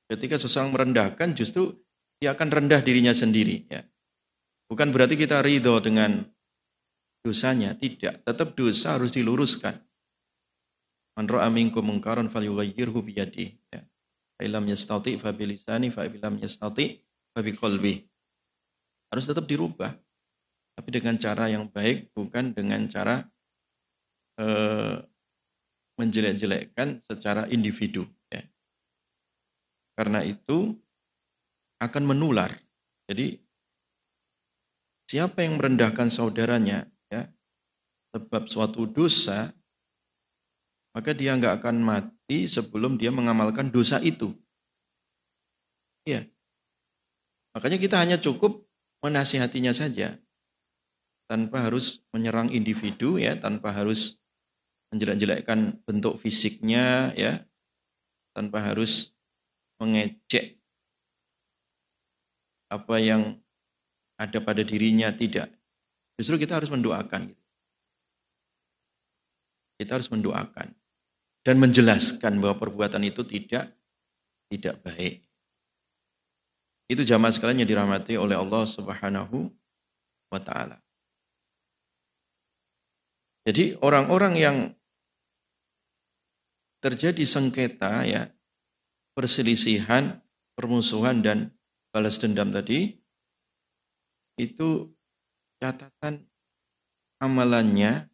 ketika 0.07 0.37
seseorang 0.37 0.71
merendahkan, 0.71 1.33
justru 1.33 1.75
dia 2.21 2.37
akan 2.37 2.47
rendah 2.47 2.79
dirinya 2.85 3.11
sendiri. 3.11 3.65
Ya. 3.67 3.83
Bukan 4.69 4.93
berarti 4.93 5.17
kita 5.17 5.41
ridho 5.41 5.81
dengan 5.81 6.29
dosanya, 7.25 7.73
tidak. 7.73 8.21
Tetap 8.23 8.53
dosa 8.53 8.95
harus 8.95 9.09
diluruskan. 9.11 9.81
Man 11.17 11.27
ra'a 11.27 11.49
minkum 11.51 11.83
mungkaran 11.83 12.29
biyadihi. 13.03 13.59
Ya. 13.73 13.81
Fa 14.39 14.47
illam 14.47 14.71
yastati 14.71 15.19
fa 15.19 15.35
bilisani 15.35 15.91
fa 15.91 16.07
illam 16.07 16.39
yastati 16.39 16.95
fa 17.35 17.43
biqalbi. 17.43 18.07
Harus 19.11 19.27
tetap 19.27 19.43
dirubah. 19.43 19.91
Tapi 20.79 20.89
dengan 20.95 21.19
cara 21.19 21.51
yang 21.51 21.67
baik, 21.67 22.15
bukan 22.15 22.55
dengan 22.55 22.87
cara 22.87 23.19
eh, 24.39 24.95
menjelek-jelekkan 25.99 27.03
secara 27.03 27.43
individu. 27.51 28.07
Ya. 28.31 28.47
Karena 29.99 30.23
itu 30.23 30.79
akan 31.83 32.03
menular. 32.15 32.55
Jadi 33.11 33.43
siapa 35.11 35.43
yang 35.43 35.59
merendahkan 35.59 36.07
saudaranya, 36.07 36.87
ya, 37.11 37.27
sebab 38.15 38.47
suatu 38.47 38.87
dosa, 38.87 39.51
maka 40.93 41.13
dia 41.13 41.37
nggak 41.37 41.61
akan 41.61 41.85
mati 41.85 42.49
sebelum 42.49 42.97
dia 42.97 43.13
mengamalkan 43.13 43.69
dosa 43.69 44.01
itu. 44.01 44.33
Iya. 46.05 46.25
Makanya 47.53 47.77
kita 47.77 47.95
hanya 48.01 48.17
cukup 48.17 48.65
menasihatinya 49.05 49.73
saja 49.73 50.17
tanpa 51.29 51.61
harus 51.61 52.01
menyerang 52.09 52.49
individu 52.49 53.21
ya, 53.21 53.37
tanpa 53.37 53.69
harus 53.69 54.17
menjelek-jelekkan 54.89 55.77
bentuk 55.85 56.17
fisiknya 56.17 57.13
ya, 57.13 57.45
tanpa 58.33 58.65
harus 58.65 59.13
mengecek 59.77 60.57
apa 62.69 62.95
yang 62.97 63.37
ada 64.17 64.41
pada 64.41 64.65
dirinya 64.65 65.13
tidak. 65.13 65.53
Justru 66.17 66.41
kita 66.41 66.57
harus 66.57 66.73
mendoakan. 66.73 67.33
Kita 69.79 69.95
harus 69.95 70.11
mendoakan 70.11 70.78
dan 71.49 71.57
menjelaskan 71.57 72.37
bahwa 72.37 72.61
perbuatan 72.61 73.01
itu 73.09 73.25
tidak 73.25 73.73
tidak 74.53 74.85
baik. 74.85 75.25
Itu 76.85 77.01
jamaah 77.01 77.33
sekalian 77.33 77.65
yang 77.65 77.73
dirahmati 77.73 78.21
oleh 78.21 78.37
Allah 78.37 78.69
Subhanahu 78.69 79.49
wa 80.29 80.37
taala. 80.45 80.77
Jadi 83.49 83.81
orang-orang 83.81 84.33
yang 84.37 84.57
terjadi 86.85 87.25
sengketa 87.25 88.05
ya, 88.05 88.29
perselisihan, 89.17 90.21
permusuhan 90.53 91.25
dan 91.25 91.49
balas 91.89 92.21
dendam 92.21 92.53
tadi 92.53 92.93
itu 94.37 94.85
catatan 95.57 96.29
amalannya 97.17 98.05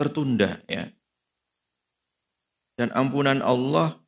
tertunda 0.00 0.64
ya. 0.64 0.88
Dan 2.74 2.90
ampunan 2.90 3.38
Allah 3.38 3.98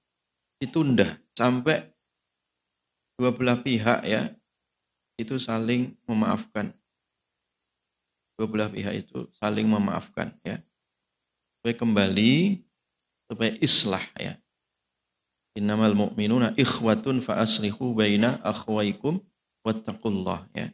ditunda 0.59 1.07
sampai 1.39 1.87
dua 3.15 3.31
belah 3.31 3.63
pihak 3.63 4.03
ya 4.03 4.33
itu 5.17 5.39
saling 5.39 5.95
memaafkan. 6.05 6.75
Dua 8.37 8.47
belah 8.51 8.69
pihak 8.69 9.07
itu 9.07 9.31
saling 9.39 9.65
memaafkan 9.71 10.35
ya. 10.45 10.61
Supaya 11.61 11.75
kembali 11.79 12.61
supaya 13.31 13.53
islah 13.63 14.05
ya. 14.21 14.37
Innamal 15.57 15.97
mu'minuna 15.97 16.53
ikhwatun 16.53 17.25
fa 17.25 17.41
aslihu 17.41 17.97
baina 17.97 18.37
akhwaikum 18.45 19.25
wattaqullah 19.65 20.53
ya. 20.53 20.69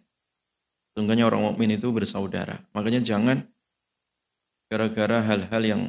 Sungguhnya 0.92 1.24
orang 1.24 1.54
mukmin 1.54 1.72
itu 1.72 1.88
bersaudara. 1.88 2.60
Makanya 2.76 3.00
jangan 3.00 3.48
gara-gara 4.68 5.24
hal-hal 5.24 5.62
yang 5.64 5.82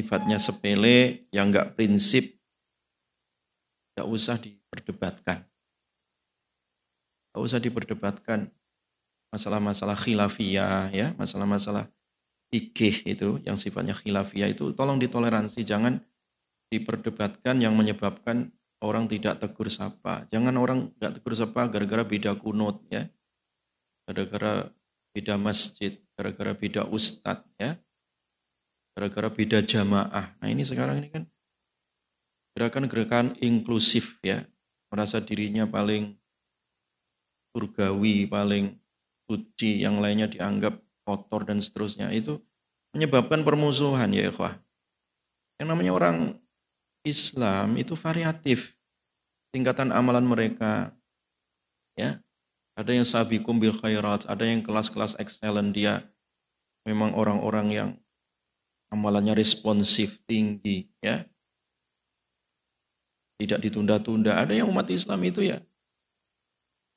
sifatnya 0.00 0.40
sepele 0.40 1.28
yang 1.28 1.52
enggak 1.52 1.76
prinsip 1.76 2.40
tidak 3.92 4.08
usah 4.08 4.40
diperdebatkan 4.40 5.44
tidak 7.30 7.40
usah 7.44 7.60
diperdebatkan 7.60 8.48
masalah-masalah 9.30 9.94
khilafiyah 9.94 10.90
ya, 10.90 11.14
masalah-masalah 11.14 11.86
fikih 12.50 13.06
itu 13.06 13.38
yang 13.46 13.54
sifatnya 13.54 13.94
khilafiyah 13.94 14.50
itu 14.50 14.74
tolong 14.74 14.98
ditoleransi, 14.98 15.62
jangan 15.62 16.02
diperdebatkan 16.70 17.62
yang 17.62 17.74
menyebabkan 17.78 18.50
orang 18.82 19.06
tidak 19.06 19.38
tegur 19.38 19.70
sapa. 19.70 20.26
Jangan 20.30 20.54
orang 20.58 20.90
tidak 20.98 21.22
tegur 21.22 21.34
sapa 21.38 21.70
gara-gara 21.70 22.02
beda 22.02 22.34
kunut 22.38 22.82
ya. 22.90 23.06
Gara-gara 24.06 24.70
beda 25.14 25.34
masjid, 25.38 25.98
gara-gara 26.18 26.54
beda 26.54 26.82
ustadz 26.90 27.46
ya. 27.58 27.78
Gara-gara 28.94 29.28
beda 29.30 29.62
jamaah. 29.62 30.34
Nah 30.38 30.48
ini 30.50 30.66
sekarang 30.66 31.00
ini 31.00 31.08
kan 31.08 31.24
gerakan-gerakan 32.54 33.38
inklusif 33.38 34.18
ya. 34.20 34.46
Merasa 34.90 35.22
dirinya 35.22 35.70
paling 35.70 36.18
surgawi, 37.54 38.26
paling 38.26 38.74
suci, 39.30 39.86
yang 39.86 40.02
lainnya 40.02 40.26
dianggap 40.26 40.82
kotor 41.06 41.46
dan 41.46 41.62
seterusnya. 41.62 42.10
Itu 42.10 42.42
menyebabkan 42.94 43.46
permusuhan 43.46 44.10
ya 44.10 44.30
ikhwah. 44.34 44.58
Yang 45.62 45.68
namanya 45.70 45.92
orang 45.94 46.16
Islam 47.06 47.78
itu 47.78 47.94
variatif. 47.94 48.74
Tingkatan 49.54 49.94
amalan 49.94 50.26
mereka. 50.26 50.94
ya 51.94 52.18
Ada 52.74 52.96
yang 52.96 53.06
sabikum 53.06 53.60
bil 53.60 53.76
khairat, 53.76 54.26
ada 54.26 54.42
yang 54.46 54.64
kelas-kelas 54.64 55.18
excellent 55.20 55.74
dia 55.74 56.06
memang 56.88 57.12
orang-orang 57.12 57.66
yang 57.68 57.90
amalannya 58.90 59.38
responsif 59.38 60.18
tinggi 60.26 60.90
ya. 61.00 61.24
Tidak 63.40 63.56
ditunda-tunda. 63.56 64.36
Ada 64.36 64.52
yang 64.52 64.68
umat 64.68 64.90
Islam 64.92 65.24
itu 65.24 65.40
ya 65.40 65.56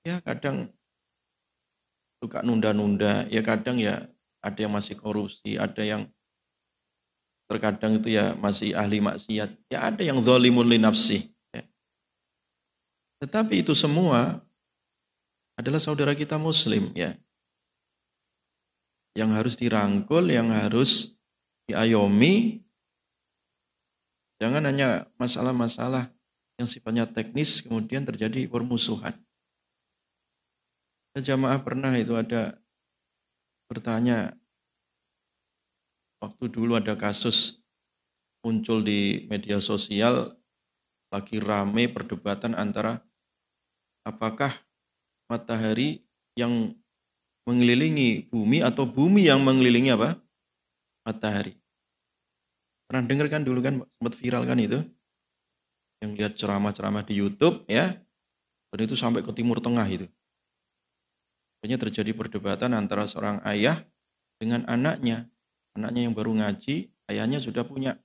ya 0.03 0.19
kadang 0.19 0.69
suka 2.19 2.43
nunda-nunda. 2.43 3.25
Ya 3.31 3.39
kadang 3.41 3.79
ya 3.79 4.07
ada 4.43 4.59
yang 4.59 4.75
masih 4.75 4.99
korupsi, 4.99 5.55
ada 5.55 5.81
yang 5.81 6.11
terkadang 7.47 7.99
itu 7.99 8.11
ya 8.11 8.35
masih 8.35 8.75
ahli 8.75 8.99
maksiat. 8.99 9.49
Ya 9.71 9.79
ada 9.87 10.03
yang 10.03 10.19
zalimun 10.19 10.67
li 10.67 10.79
nafsi. 10.79 11.31
Ya. 11.55 11.63
Tetapi 13.23 13.63
itu 13.63 13.71
semua 13.71 14.43
adalah 15.55 15.79
saudara 15.79 16.11
kita 16.13 16.35
muslim 16.35 16.91
ya. 16.93 17.15
Yang 19.13 19.29
harus 19.37 19.55
dirangkul, 19.55 20.25
yang 20.33 20.49
harus 20.49 21.12
diayomi. 21.69 22.63
Jangan 24.41 24.63
hanya 24.67 25.07
masalah-masalah 25.15 26.11
yang 26.59 26.67
sifatnya 26.67 27.07
teknis 27.07 27.63
kemudian 27.63 28.03
terjadi 28.03 28.45
permusuhan. 28.51 29.15
Jamaah 31.13 31.61
pernah 31.61 31.93
itu 31.93 32.17
ada 32.17 32.57
bertanya, 33.69 34.33
waktu 36.17 36.49
dulu 36.49 36.73
ada 36.73 36.97
kasus 36.97 37.61
muncul 38.41 38.81
di 38.81 39.29
media 39.29 39.61
sosial, 39.61 40.35
lagi 41.13 41.37
rame 41.37 41.85
perdebatan 41.87 42.57
antara 42.57 43.05
apakah 44.03 44.51
matahari 45.29 46.01
yang 46.33 46.73
mengelilingi 47.45 48.27
bumi 48.33 48.65
atau 48.65 48.89
bumi 48.89 49.29
yang 49.29 49.45
mengelilingi 49.45 49.93
apa? 49.93 50.17
Matahari. 51.03 51.59
Pernah 52.87 53.03
dengar 53.07 53.27
kan 53.31 53.43
dulu 53.43 53.59
kan 53.59 53.83
sempat 53.83 54.15
viral 54.19 54.43
kan 54.47 54.59
itu? 54.59 54.79
Yang 56.03 56.11
lihat 56.19 56.33
ceramah-ceramah 56.39 57.03
di 57.07 57.19
YouTube 57.19 57.63
ya. 57.67 57.95
Dan 58.73 58.79
itu 58.89 58.97
sampai 58.97 59.21
ke 59.21 59.31
timur 59.31 59.61
tengah 59.61 59.85
itu. 59.85 60.09
Akhirnya 61.61 61.79
terjadi 61.79 62.11
perdebatan 62.11 62.75
antara 62.75 63.07
seorang 63.07 63.39
ayah 63.47 63.87
dengan 64.35 64.67
anaknya. 64.67 65.31
Anaknya 65.73 66.05
yang 66.05 66.13
baru 66.13 66.35
ngaji, 66.37 66.91
ayahnya 67.09 67.39
sudah 67.39 67.63
punya 67.63 67.97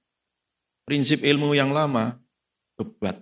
prinsip 0.86 1.20
ilmu 1.26 1.58
yang 1.58 1.74
lama. 1.74 2.22
Debat. 2.78 3.18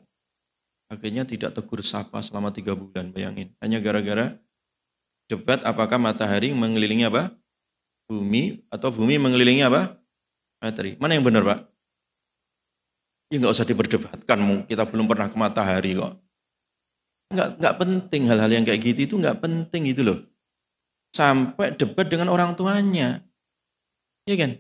Akhirnya 0.93 1.27
tidak 1.27 1.57
tegur 1.57 1.81
sapa 1.83 2.21
selama 2.23 2.53
tiga 2.53 2.77
bulan, 2.77 3.11
bayangin. 3.11 3.57
Hanya 3.59 3.81
gara-gara 3.81 4.39
debat 5.27 5.65
apakah 5.67 5.99
matahari 5.99 6.55
mengelilingi 6.55 7.09
apa? 7.09 7.35
Bumi 8.07 8.63
atau 8.71 8.95
bumi 8.95 9.19
mengelilingi 9.19 9.67
apa? 9.67 9.99
Matahari. 10.63 10.95
Mana 11.03 11.19
yang 11.19 11.27
benar 11.27 11.43
Pak? 11.43 11.61
Ya 13.35 13.43
nggak 13.43 13.55
usah 13.59 13.67
diperdebatkan, 13.67 14.39
kita 14.71 14.87
belum 14.87 15.11
pernah 15.11 15.27
ke 15.27 15.35
matahari 15.35 15.99
kok. 15.99 16.15
Nggak, 17.35 17.49
nggak 17.59 17.75
penting 17.83 18.23
hal-hal 18.31 18.51
yang 18.55 18.63
kayak 18.63 18.81
gitu 18.87 19.01
itu 19.11 19.15
nggak 19.19 19.43
penting 19.43 19.91
itu 19.91 20.07
loh. 20.07 20.23
Sampai 21.11 21.75
debat 21.75 22.07
dengan 22.07 22.31
orang 22.31 22.55
tuanya. 22.55 23.27
Iya 24.31 24.37
kan? 24.39 24.53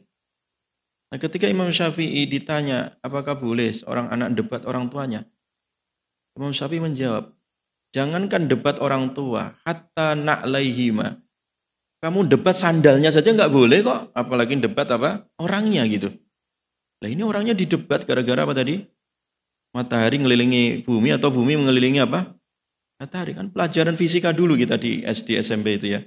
Nah, 1.06 1.18
ketika 1.22 1.46
Imam 1.46 1.70
Syafi'i 1.70 2.26
ditanya, 2.26 2.98
apakah 2.98 3.38
boleh 3.38 3.70
seorang 3.70 4.10
anak 4.10 4.34
debat 4.34 4.66
orang 4.66 4.90
tuanya? 4.90 5.22
Imam 6.34 6.50
Syafi'i 6.50 6.82
menjawab, 6.82 7.30
jangankan 7.94 8.50
debat 8.50 8.82
orang 8.82 9.14
tua, 9.14 9.54
hatta 9.62 10.18
na'laihima. 10.18 11.25
Kamu 12.06 12.30
debat 12.30 12.54
sandalnya 12.54 13.10
saja 13.10 13.34
nggak 13.34 13.50
boleh 13.50 13.82
kok, 13.82 14.14
apalagi 14.14 14.54
debat 14.62 14.86
apa? 14.94 15.26
Orangnya 15.42 15.82
gitu. 15.90 16.14
Nah 17.02 17.10
ini 17.10 17.26
orangnya 17.26 17.50
didebat 17.50 18.06
gara-gara 18.06 18.46
apa 18.46 18.54
tadi? 18.54 18.78
Matahari 19.74 20.22
ngelilingi 20.22 20.86
bumi 20.86 21.10
atau 21.18 21.34
bumi 21.34 21.58
mengelilingi 21.58 22.06
apa? 22.06 22.30
Matahari 23.02 23.34
kan 23.34 23.50
pelajaran 23.50 23.98
fisika 23.98 24.30
dulu 24.30 24.54
kita 24.54 24.78
di 24.78 25.02
SD 25.02 25.42
SMP 25.42 25.82
itu 25.82 25.98
ya. 25.98 26.00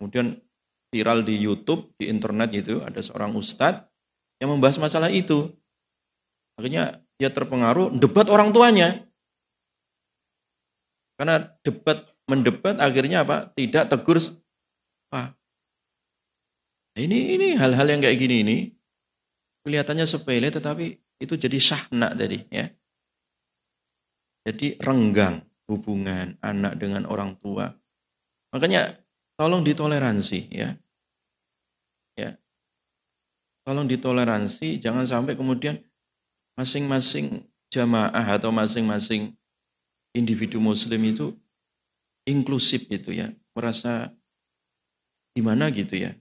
Kemudian 0.00 0.40
viral 0.88 1.28
di 1.28 1.36
YouTube, 1.44 1.92
di 2.00 2.08
internet 2.08 2.48
itu 2.56 2.80
ada 2.80 3.04
seorang 3.04 3.36
ustadz 3.36 3.84
yang 4.40 4.48
membahas 4.48 4.80
masalah 4.80 5.12
itu. 5.12 5.52
Akhirnya 6.56 7.04
dia 7.20 7.28
terpengaruh 7.28 8.00
debat 8.00 8.32
orang 8.32 8.48
tuanya. 8.48 9.04
Karena 11.20 11.52
debat 11.60 12.08
mendebat 12.24 12.80
akhirnya 12.80 13.28
apa? 13.28 13.52
Tidak 13.52 13.92
tegur 13.92 14.16
apa. 15.12 15.36
Ini 16.96 17.36
ini 17.36 17.48
hal-hal 17.60 17.84
yang 17.84 18.00
kayak 18.00 18.16
gini 18.16 18.36
ini 18.40 18.56
kelihatannya 19.68 20.08
sepele 20.08 20.48
tetapi 20.48 20.96
itu 21.20 21.34
jadi 21.36 21.58
syahna 21.60 22.16
tadi 22.16 22.40
ya. 22.48 22.72
Jadi 24.48 24.80
renggang 24.80 25.44
hubungan 25.68 26.40
anak 26.40 26.80
dengan 26.80 27.04
orang 27.04 27.36
tua. 27.36 27.68
Makanya 28.56 28.96
tolong 29.36 29.60
ditoleransi 29.60 30.40
ya. 30.48 30.80
Tolong 33.62 33.86
ditoleransi, 33.86 34.82
jangan 34.82 35.06
sampai 35.06 35.38
kemudian 35.38 35.78
masing-masing 36.58 37.46
jamaah 37.70 38.34
atau 38.34 38.50
masing-masing 38.50 39.38
individu 40.10 40.58
muslim 40.58 40.98
itu 41.06 41.30
inklusif 42.26 42.90
itu 42.90 43.14
ya, 43.14 43.30
merasa 43.54 44.10
gimana 45.32 45.72
gitu 45.72 45.96
ya. 45.96 46.12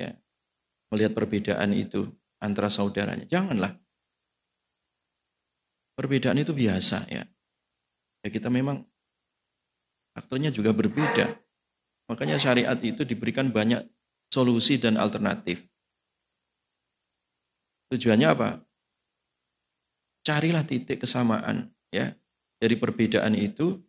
Ya. 0.00 0.16
Melihat 0.92 1.12
perbedaan 1.12 1.70
itu 1.76 2.08
antara 2.40 2.72
saudaranya. 2.72 3.28
Janganlah. 3.28 3.76
Perbedaan 5.96 6.40
itu 6.40 6.56
biasa 6.56 7.04
ya. 7.12 7.28
Ya 8.24 8.28
kita 8.32 8.48
memang 8.48 8.84
faktornya 10.16 10.48
juga 10.52 10.72
berbeda. 10.72 11.36
Makanya 12.08 12.40
syariat 12.40 12.76
itu 12.80 13.04
diberikan 13.06 13.52
banyak 13.52 13.84
solusi 14.32 14.80
dan 14.80 14.96
alternatif. 14.96 15.62
Tujuannya 17.90 18.28
apa? 18.30 18.48
Carilah 20.22 20.62
titik 20.62 21.02
kesamaan 21.02 21.74
ya 21.90 22.14
dari 22.60 22.76
perbedaan 22.76 23.34
itu 23.34 23.82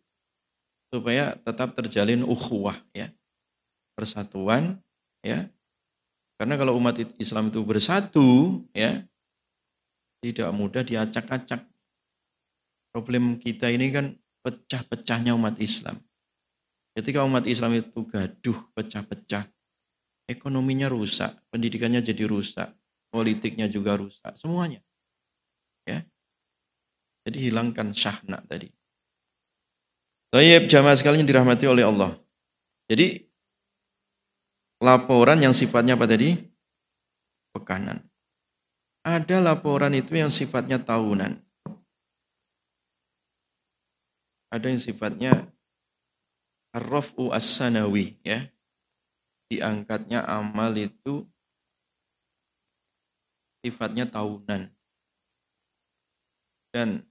supaya 0.92 1.36
tetap 1.38 1.72
terjalin 1.78 2.26
ukhuwah 2.26 2.76
ya. 2.92 3.08
Persatuan 3.92 4.80
ya. 5.20 5.48
Karena 6.40 6.58
kalau 6.58 6.74
umat 6.80 6.98
Islam 7.22 7.54
itu 7.54 7.62
bersatu 7.62 8.60
ya 8.74 9.06
tidak 10.22 10.50
mudah 10.54 10.82
diacak-acak. 10.86 11.66
Problem 12.94 13.40
kita 13.40 13.72
ini 13.72 13.90
kan 13.90 14.06
pecah-pecahnya 14.42 15.34
umat 15.34 15.58
Islam. 15.58 15.98
Ketika 16.92 17.24
umat 17.24 17.48
Islam 17.48 17.72
itu 17.80 18.04
gaduh, 18.04 18.58
pecah-pecah, 18.76 19.48
ekonominya 20.28 20.92
rusak, 20.92 21.40
pendidikannya 21.48 22.04
jadi 22.04 22.28
rusak, 22.28 22.68
politiknya 23.08 23.66
juga 23.72 23.96
rusak, 23.96 24.36
semuanya. 24.36 24.84
Ya. 25.88 26.04
Jadi 27.24 27.48
hilangkan 27.48 27.96
syahna 27.96 28.44
tadi. 28.44 28.68
Tayyib 30.32 30.68
jamaah 30.68 30.96
sekalian 30.96 31.24
dirahmati 31.24 31.64
oleh 31.64 31.84
Allah. 31.84 32.12
Jadi 32.92 33.31
laporan 34.82 35.38
yang 35.38 35.54
sifatnya 35.54 35.94
apa 35.94 36.10
tadi? 36.10 36.34
Pekanan. 37.54 38.02
Ada 39.06 39.38
laporan 39.38 39.94
itu 39.94 40.18
yang 40.18 40.30
sifatnya 40.30 40.82
tahunan. 40.82 41.38
Ada 44.50 44.66
yang 44.66 44.82
sifatnya 44.82 45.32
arrafu 46.74 47.30
ya. 48.26 48.50
Diangkatnya 49.48 50.26
amal 50.26 50.74
itu 50.74 51.28
sifatnya 53.62 54.10
tahunan. 54.10 54.70
Dan 56.72 57.04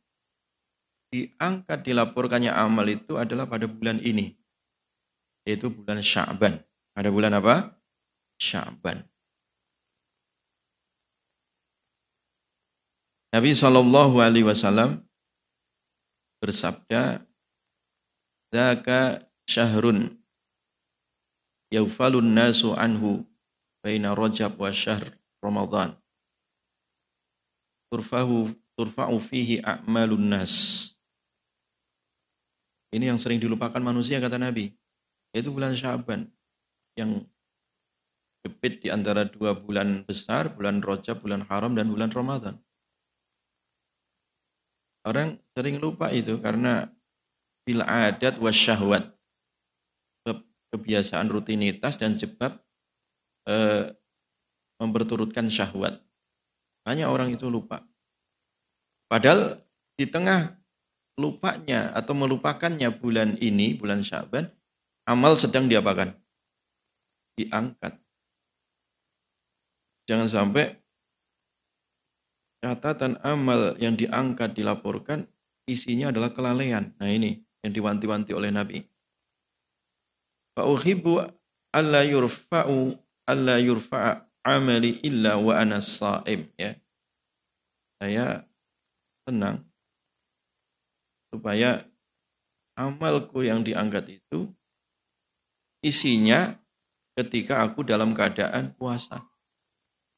diangkat 1.11 1.85
dilaporkannya 1.85 2.51
amal 2.51 2.87
itu 2.89 3.15
adalah 3.15 3.45
pada 3.45 3.69
bulan 3.69 4.01
ini. 4.01 4.35
Yaitu 5.45 5.69
bulan 5.69 6.01
Sya'ban. 6.01 6.70
Pada 7.01 7.09
bulan 7.09 7.33
apa? 7.33 7.81
Sya'ban. 8.37 9.01
Nabi 13.33 13.57
Shallallahu 13.57 14.21
Alaihi 14.21 14.45
Wasallam 14.45 15.01
bersabda, 16.45 17.25
"Zaka 18.53 19.25
syahrun 19.49 20.13
yaufalun 21.73 22.37
nasu 22.37 22.77
anhu 22.77 23.25
baina 23.81 24.13
Rajab 24.13 24.61
wa 24.61 24.69
syahr 24.69 25.17
Ramadan." 25.41 25.97
turfahu 27.89 28.45
turfa'u 28.77 29.17
fihi 29.17 29.57
a'malun 29.65 30.37
nas. 30.37 30.93
Ini 32.93 33.09
yang 33.09 33.17
sering 33.17 33.41
dilupakan 33.41 33.81
manusia 33.81 34.21
kata 34.21 34.37
Nabi. 34.37 34.69
Yaitu 35.33 35.49
bulan 35.49 35.73
Syaban 35.73 36.29
yang 36.97 37.25
jepit 38.41 38.81
di 38.81 38.89
antara 38.89 39.27
dua 39.27 39.53
bulan 39.53 40.03
besar, 40.03 40.51
bulan 40.53 40.81
Rajab, 40.81 41.21
bulan 41.21 41.45
Haram 41.47 41.77
dan 41.77 41.93
bulan 41.93 42.09
Ramadan. 42.09 42.55
Orang 45.01 45.41
sering 45.57 45.81
lupa 45.81 46.13
itu 46.13 46.37
karena 46.37 46.89
bil 47.65 47.81
adat 47.81 48.37
was 48.37 48.57
syahwat. 48.57 49.13
Kebiasaan 50.71 51.27
rutinitas 51.27 51.99
dan 51.99 52.15
sebab 52.15 52.55
eh, 53.43 53.91
memperturutkan 54.79 55.51
syahwat. 55.51 55.99
Banyak 56.87 57.07
orang 57.11 57.35
itu 57.35 57.51
lupa. 57.51 57.83
Padahal 59.11 59.59
di 59.99 60.07
tengah 60.07 60.55
lupanya 61.19 61.91
atau 61.91 62.15
melupakannya 62.15 62.87
bulan 62.95 63.35
ini, 63.43 63.75
bulan 63.75 64.01
Syaban, 64.01 64.47
amal 65.03 65.35
sedang 65.35 65.67
diapakan? 65.67 66.20
Diangkat. 67.39 67.99
Jangan 70.05 70.27
sampai 70.27 70.75
catatan 72.61 73.17
amal 73.25 73.73
yang 73.81 73.97
diangkat 73.97 74.53
dilaporkan 74.53 75.25
isinya 75.65 76.13
adalah 76.13 76.29
kelalaian. 76.29 76.93
Nah 77.01 77.09
ini 77.09 77.41
yang 77.65 77.73
diwanti-wanti 77.73 78.31
oleh 78.35 78.53
Nabi. 78.53 78.79
Fa'uhibbu 80.53 81.23
alla 81.73 82.05
yurfa'u 82.05 82.93
alla 83.25 83.55
yurfa'a 83.57 84.27
amali 84.45 85.01
illa 85.01 85.37
wa 85.41 85.57
ana 85.57 85.81
saim 85.81 86.49
ya. 86.57 86.77
Saya 88.01 88.45
tenang 89.25 89.65
supaya 91.31 91.85
amalku 92.75 93.45
yang 93.45 93.61
diangkat 93.61 94.21
itu 94.21 94.49
isinya 95.81 96.60
ketika 97.17 97.63
aku 97.65 97.83
dalam 97.83 98.15
keadaan 98.15 98.75
puasa. 98.75 99.27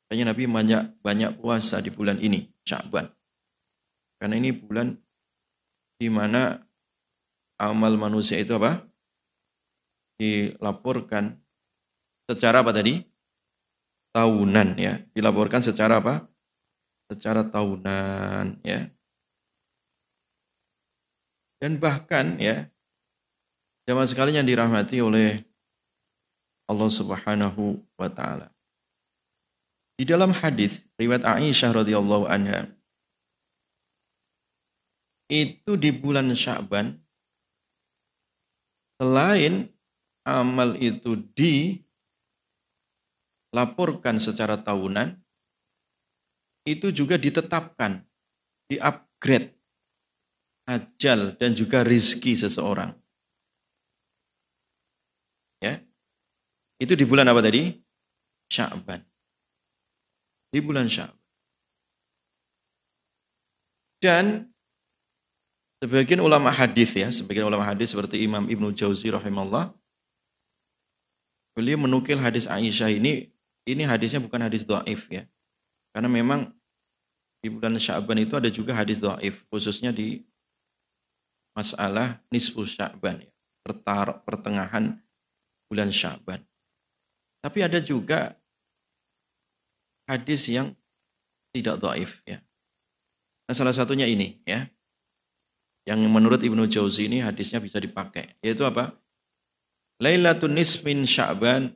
Kayaknya 0.07 0.25
Nabi 0.33 0.43
banyak 0.45 0.81
banyak 1.01 1.31
puasa 1.41 1.81
di 1.81 1.89
bulan 1.89 2.21
ini, 2.21 2.45
Sya'ban. 2.67 3.09
Karena 4.21 4.35
ini 4.37 4.53
bulan 4.53 4.93
di 5.97 6.07
mana 6.07 6.61
amal 7.57 7.97
manusia 7.97 8.37
itu 8.37 8.53
apa? 8.55 8.83
Dilaporkan 10.19 11.41
secara 12.29 12.61
apa 12.61 12.71
tadi? 12.71 13.13
tahunan 14.13 14.77
ya. 14.77 15.01
Dilaporkan 15.11 15.65
secara 15.65 15.99
apa? 15.99 16.29
Secara 17.09 17.49
tahunan 17.49 18.61
ya. 18.61 18.87
Dan 21.57 21.81
bahkan 21.81 22.37
ya 22.37 22.69
zaman 23.89 24.05
sekali 24.07 24.37
yang 24.37 24.45
dirahmati 24.45 25.01
oleh 25.01 25.41
Allah 26.73 26.89
Subhanahu 26.89 27.77
wa 27.95 28.09
taala. 28.09 28.49
Di 29.93 30.09
dalam 30.09 30.33
hadis 30.33 30.89
riwayat 30.97 31.21
Aisyah 31.21 31.85
radhiyallahu 31.85 32.25
anha 32.25 32.73
itu 35.29 35.77
di 35.77 35.93
bulan 35.93 36.33
Sya'ban 36.33 36.97
selain 38.97 39.69
amal 40.25 40.73
itu 40.81 41.19
di 41.37 41.83
laporkan 43.53 44.17
secara 44.17 44.57
tahunan, 44.57 45.13
itu 46.65 46.89
juga 46.89 47.21
ditetapkan, 47.21 48.01
di-upgrade 48.65 49.53
ajal 50.65 51.37
dan 51.37 51.53
juga 51.53 51.85
rizki 51.85 52.33
seseorang. 52.33 52.97
Ya. 55.61 55.79
Itu 56.83 56.99
di 56.99 57.07
bulan 57.07 57.31
apa 57.31 57.39
tadi? 57.39 57.71
Sya'ban. 58.51 58.99
Di 60.51 60.59
bulan 60.59 60.91
Sya'ban. 60.91 61.23
Dan 64.03 64.51
sebagian 65.79 66.19
ulama 66.19 66.51
hadis 66.51 66.91
ya, 66.91 67.07
sebagian 67.07 67.47
ulama 67.47 67.63
hadis 67.63 67.95
seperti 67.95 68.19
Imam 68.19 68.51
Ibnu 68.51 68.75
Jauzi 68.75 69.07
rahimahullah 69.07 69.71
beliau 71.55 71.79
menukil 71.79 72.19
hadis 72.19 72.49
Aisyah 72.49 72.91
ini 72.91 73.31
ini 73.63 73.87
hadisnya 73.87 74.19
bukan 74.19 74.43
hadis 74.43 74.67
dhaif 74.67 75.07
ya. 75.07 75.23
Karena 75.95 76.11
memang 76.11 76.51
di 77.39 77.47
bulan 77.47 77.79
Sya'ban 77.79 78.19
itu 78.19 78.35
ada 78.35 78.51
juga 78.51 78.75
hadis 78.75 78.99
dhaif 78.99 79.47
khususnya 79.47 79.95
di 79.95 80.27
masalah 81.55 82.19
nisfu 82.27 82.67
Sya'ban 82.67 83.23
ya. 83.23 83.31
Pertengahan 84.27 84.99
bulan 85.71 85.87
Sya'ban. 85.87 86.43
Tapi 87.43 87.59
ada 87.59 87.83
juga 87.83 88.39
hadis 90.07 90.47
yang 90.47 90.71
tidak 91.51 91.83
dhaif 91.83 92.23
ya. 92.23 92.39
Nah, 93.43 93.53
salah 93.53 93.75
satunya 93.75 94.07
ini 94.07 94.39
ya. 94.47 94.71
Yang 95.83 96.07
menurut 96.07 96.39
Ibnu 96.39 96.63
Jauzi 96.71 97.11
ini 97.11 97.19
hadisnya 97.19 97.59
bisa 97.59 97.83
dipakai. 97.83 98.39
Yaitu 98.39 98.63
apa? 98.63 98.95
Lailatun 99.99 100.55
nismin 100.55 101.03
Sya'ban 101.03 101.75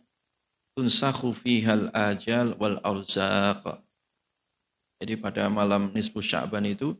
tunsakhu 0.79 1.35
fihal 1.35 1.91
ajal 1.91 2.55
wal 2.55 2.79
arzaq. 2.79 3.83
Jadi 5.03 5.13
pada 5.19 5.51
malam 5.51 5.91
nisfu 5.91 6.23
Sya'ban 6.23 6.63
itu 6.63 6.95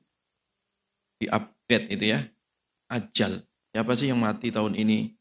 diupdate 1.24 1.96
itu 1.96 2.06
ya. 2.12 2.28
Ajal. 2.92 3.48
Siapa 3.72 3.92
sih 3.96 4.12
yang 4.12 4.20
mati 4.20 4.52
tahun 4.52 4.76
ini? 4.76 5.16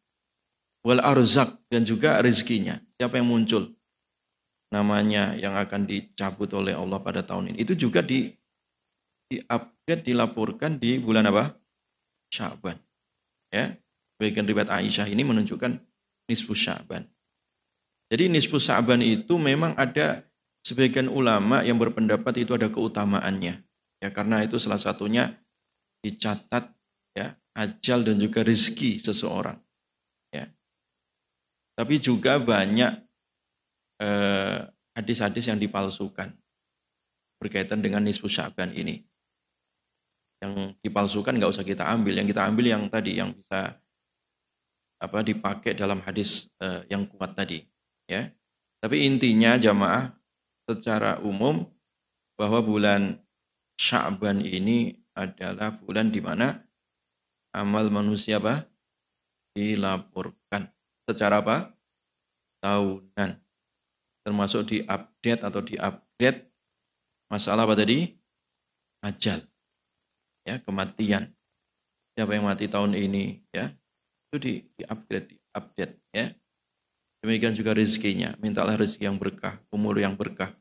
Wal 0.82 0.98
arzak 1.02 1.62
dan 1.70 1.86
juga 1.86 2.18
rezekinya. 2.18 2.82
Siapa 2.96 3.20
yang 3.20 3.28
muncul? 3.28 3.76
Namanya 4.72 5.36
yang 5.36 5.54
akan 5.54 5.84
dicabut 5.84 6.50
oleh 6.56 6.72
Allah 6.72 6.98
pada 7.00 7.20
tahun 7.22 7.52
ini. 7.52 7.62
Itu 7.62 7.76
juga 7.76 8.00
di 8.00 8.32
diupdate, 9.30 10.06
dilaporkan 10.06 10.80
di 10.80 10.98
bulan 10.98 11.28
apa? 11.28 11.54
Syaban. 12.32 12.78
Ya, 13.52 13.78
bagian 14.18 14.48
riwayat 14.48 14.72
Aisyah 14.72 15.06
ini 15.06 15.22
menunjukkan 15.22 15.78
nisfu 16.26 16.56
Syaban. 16.56 17.06
Jadi 18.10 18.30
nisfu 18.30 18.58
Syaban 18.58 19.02
itu 19.02 19.38
memang 19.38 19.74
ada 19.78 20.26
sebagian 20.66 21.06
ulama 21.06 21.62
yang 21.62 21.78
berpendapat 21.78 22.42
itu 22.42 22.54
ada 22.54 22.70
keutamaannya. 22.70 23.62
Ya, 24.02 24.08
karena 24.10 24.42
itu 24.42 24.58
salah 24.58 24.80
satunya 24.80 25.38
dicatat 26.02 26.74
ya 27.16 27.34
ajal 27.56 28.06
dan 28.06 28.20
juga 28.20 28.42
rezeki 28.44 29.02
seseorang. 29.02 29.58
Tapi 31.76 32.00
juga 32.00 32.40
banyak 32.40 32.92
eh, 34.00 34.58
hadis-hadis 34.96 35.52
yang 35.52 35.60
dipalsukan 35.60 36.32
berkaitan 37.36 37.84
dengan 37.84 38.00
nisfu 38.00 38.26
Syaban 38.32 38.72
ini. 38.72 39.04
Yang 40.40 40.76
dipalsukan 40.80 41.36
nggak 41.36 41.52
usah 41.52 41.64
kita 41.64 41.84
ambil 41.84 42.16
yang 42.16 42.28
kita 42.28 42.42
ambil 42.44 42.64
yang 42.68 42.82
tadi 42.88 43.20
yang 43.20 43.32
bisa 43.32 43.76
apa 44.96 45.20
dipakai 45.20 45.76
dalam 45.76 46.00
hadis 46.04 46.48
uh, 46.60 46.80
yang 46.88 47.04
kuat 47.04 47.36
tadi 47.36 47.64
ya. 48.08 48.32
Tapi 48.80 49.04
intinya 49.08 49.56
jamaah 49.56 50.12
secara 50.68 51.20
umum 51.24 51.64
bahwa 52.36 52.60
bulan 52.60 53.20
Sya'ban 53.76 54.40
ini 54.40 54.96
adalah 55.16 55.72
bulan 55.76 56.12
di 56.12 56.20
mana 56.20 56.64
amal 57.56 57.88
manusia 57.88 58.40
apa? 58.40 58.68
Dilaporkan 59.56 60.75
secara 61.06 61.40
apa 61.40 61.72
tahunan 62.60 63.38
termasuk 64.26 64.74
diupdate 64.74 65.42
atau 65.46 65.62
diupdate 65.62 66.50
masalah 67.30 67.62
apa 67.62 67.78
tadi 67.78 68.18
ajal 69.06 69.42
ya 70.46 70.62
kematian. 70.62 71.30
Siapa 72.16 72.32
yang 72.32 72.48
mati 72.48 72.66
tahun 72.66 72.96
ini 72.96 73.44
ya 73.52 73.70
itu 74.26 74.36
di, 74.40 74.52
di 74.74 74.82
upgrade, 74.86 75.26
di 75.34 75.36
update 75.52 75.94
ya. 76.14 76.32
Demikian 77.20 77.58
juga 77.58 77.74
rezekinya, 77.74 78.38
mintalah 78.38 78.78
rezeki 78.78 79.10
yang 79.10 79.18
berkah, 79.18 79.58
umur 79.74 79.98
yang 79.98 80.14
berkah 80.14 80.54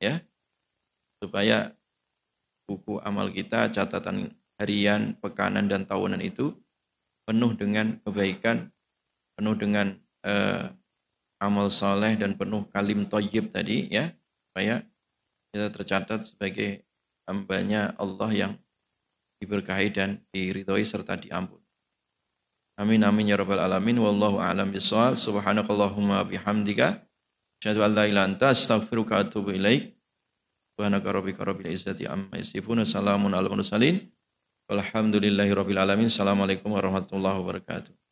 ya. 0.00 0.24
Supaya 1.20 1.74
buku 2.64 2.98
amal 3.04 3.28
kita, 3.30 3.68
catatan 3.68 4.32
harian, 4.58 5.14
pekanan 5.18 5.68
dan 5.68 5.84
tahunan 5.84 6.22
itu 6.22 6.56
penuh 7.28 7.52
dengan 7.54 8.00
kebaikan, 8.02 8.72
penuh 9.38 9.54
dengan 9.54 9.94
eh, 10.26 10.66
amal 11.38 11.70
soleh 11.70 12.18
dan 12.18 12.34
penuh 12.34 12.66
kalim 12.74 13.06
toyib 13.06 13.54
tadi 13.54 13.86
ya 13.86 14.10
supaya 14.50 14.82
kita 15.54 15.70
tercatat 15.70 16.26
sebagai 16.26 16.82
hambanya 17.30 17.94
Allah 17.94 18.30
yang 18.34 18.52
diberkahi 19.38 19.94
dan 19.94 20.18
diridhoi 20.34 20.82
serta 20.82 21.14
diampun. 21.14 21.62
Amin 22.78 23.02
amin 23.06 23.30
ya 23.30 23.38
rabbal 23.38 23.62
alamin 23.62 23.98
wallahu 24.02 24.42
a'lam 24.42 24.74
bissawab. 24.74 25.14
Subhanakallahumma 25.14 26.26
bihamdika 26.26 27.06
asyhadu 27.62 27.86
an 27.86 27.90
la 27.94 28.04
ilaha 28.06 28.26
anta 28.34 28.46
astaghfiruka 28.54 29.18
wa 29.18 29.22
atubu 29.22 29.50
ilaik. 29.54 29.94
Subhanaka 30.74 31.10
rabbika 31.10 31.42
rabbil 31.42 31.74
izzati 31.74 32.06
amma 32.06 32.38
yasifun. 32.38 32.82
Assalamun 32.86 33.34
ala 33.34 33.50
mursalin. 33.50 34.10
Walhamdulillahi 34.70 35.50
rabbil 35.54 35.78
alamin. 35.78 36.06
Assalamualaikum 36.06 36.70
warahmatullahi 36.70 37.38
wabarakatuh. 37.42 38.07